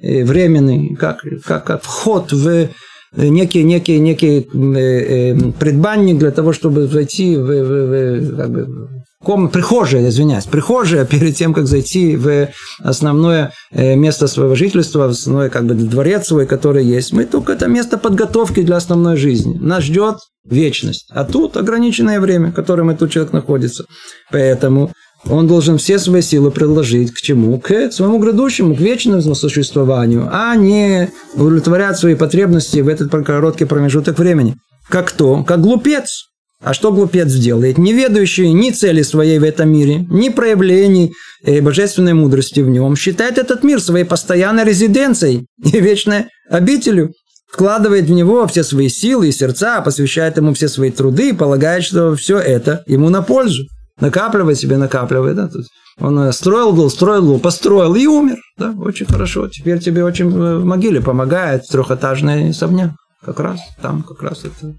[0.00, 2.68] э, временный, как, как, как вход в
[3.16, 8.88] некий, некий, некий э, э, предбанник для того, чтобы зайти в, в, в, как бы,
[9.26, 12.48] ком, прихожая, извиняюсь, прихожая перед тем, как зайти в
[12.78, 17.12] основное место своего жительства, в основной как бы дворец свой, который есть.
[17.12, 19.58] Мы только это место подготовки для основной жизни.
[19.60, 20.18] Нас ждет
[20.48, 21.06] вечность.
[21.10, 23.84] А тут ограниченное время, в котором этот человек находится.
[24.30, 24.92] Поэтому
[25.28, 27.58] он должен все свои силы предложить к чему?
[27.58, 34.20] К своему грядущему, к вечному существованию, а не удовлетворять свои потребности в этот короткий промежуток
[34.20, 34.54] времени.
[34.88, 35.42] Как кто?
[35.42, 36.26] Как глупец.
[36.62, 37.78] А что глупец делает?
[37.78, 41.12] Не ведающий ни цели своей в этом мире, ни проявлений
[41.44, 47.12] э, божественной мудрости в нем, считает этот мир своей постоянной резиденцией и вечной обителю
[47.52, 51.84] вкладывает в него все свои силы и сердца, посвящает ему все свои труды и полагает,
[51.84, 53.64] что все это ему на пользу.
[54.00, 55.36] накапливает себе, накапливает.
[55.36, 55.50] Да?
[56.00, 58.36] Он строил дом, строил дом, построил и умер.
[58.58, 58.74] Да?
[58.78, 59.48] Очень хорошо.
[59.48, 62.92] Теперь тебе очень в могиле помогает трехэтажный особняк.
[63.24, 64.74] Как раз там, как раз это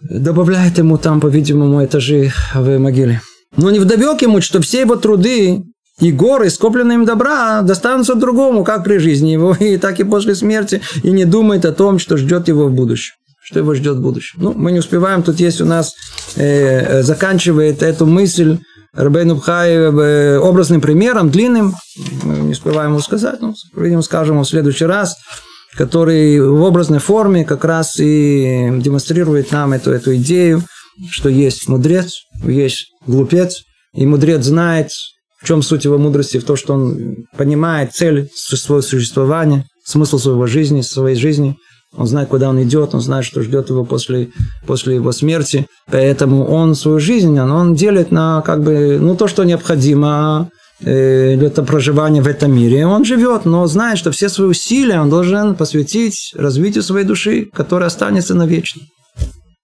[0.00, 3.20] добавляет ему там, по-видимому, этажи в могиле.
[3.56, 5.64] Но не вдобек ему, что все его труды
[6.00, 10.34] и горы, скопленные им добра, достанутся другому, как при жизни его, и так и после
[10.34, 13.14] смерти, и не думает о том, что ждет его в будущем.
[13.42, 14.38] Что его ждет в будущем.
[14.42, 15.94] Ну, мы не успеваем, тут есть у нас,
[16.36, 18.58] э, заканчивает эту мысль
[18.94, 21.74] Рабейну Бхай э, образным примером, длинным,
[22.22, 25.16] мы не успеваем его сказать, но, видимо, скажем в следующий раз,
[25.78, 30.64] который в образной форме как раз и демонстрирует нам эту, эту идею,
[31.08, 33.62] что есть мудрец, есть глупец,
[33.94, 34.90] и мудрец знает,
[35.40, 40.48] в чем суть его мудрости, в том, что он понимает цель своего существования, смысл своего
[40.48, 41.56] жизни, своей жизни.
[41.96, 44.30] Он знает, куда он идет, он знает, что ждет его после,
[44.66, 45.68] после его смерти.
[45.86, 50.50] Поэтому он свою жизнь, он, он делит на как бы, ну, то, что необходимо
[50.80, 52.86] э, для проживания в этом мире.
[52.86, 57.88] Он живет, но знает, что все свои усилия он должен посвятить развитию своей души, которая
[57.88, 58.82] останется навечно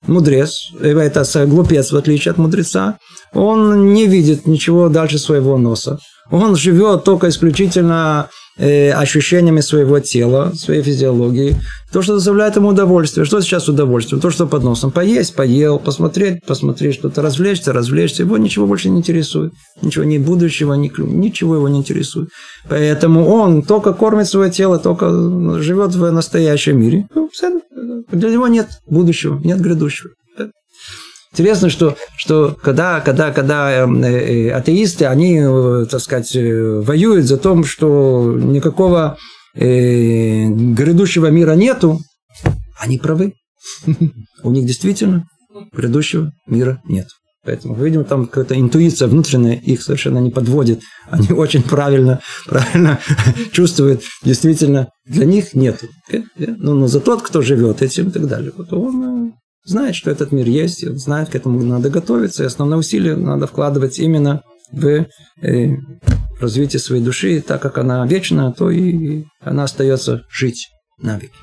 [0.07, 2.99] мудрец, э, это глупец, в отличие от мудреца,
[3.33, 5.99] он не видит ничего дальше своего носа.
[6.31, 11.57] Он живет только исключительно э, ощущениями своего тела, своей физиологии.
[11.93, 13.25] То, что доставляет ему удовольствие.
[13.25, 14.21] Что сейчас удовольствие?
[14.21, 14.91] То, что под носом.
[14.91, 18.23] Поесть, поел, посмотреть, посмотреть что-то, развлечься, развлечься.
[18.23, 19.53] Его ничего больше не интересует.
[19.83, 22.31] Ничего ни будущего, ни, ничего его не интересует.
[22.69, 25.11] Поэтому он только кормит свое тело, только
[25.61, 27.07] живет в настоящем мире.
[27.15, 27.29] Ну,
[28.11, 30.11] для него нет будущего, нет грядущего.
[31.35, 37.27] Интересно, что, что когда, когда, когда эм, э, атеисты, они, э, так сказать, э, воюют
[37.27, 39.17] за то, что никакого
[39.57, 41.99] э, грядущего мира нету,
[42.79, 43.33] они правы.
[44.45, 45.25] У них действительно
[45.73, 47.09] грядущего мира нет.
[47.45, 50.83] Поэтому, видимо, там какая-то интуиция внутренняя их совершенно не подводит.
[51.11, 53.01] Они очень правильно, правильно
[53.51, 54.03] чувствуют.
[54.23, 55.83] Действительно, для них нет.
[56.37, 59.35] Но, но за тот, кто живет этим и так далее, вот он
[59.65, 63.99] знает, что этот мир есть, знает, к этому надо готовиться, и основное усилие надо вкладывать
[63.99, 64.43] именно
[64.73, 65.07] в
[65.43, 65.69] э,
[66.41, 70.69] развитие своей души, так как она вечна, то и она остается жить
[71.01, 71.35] навеки.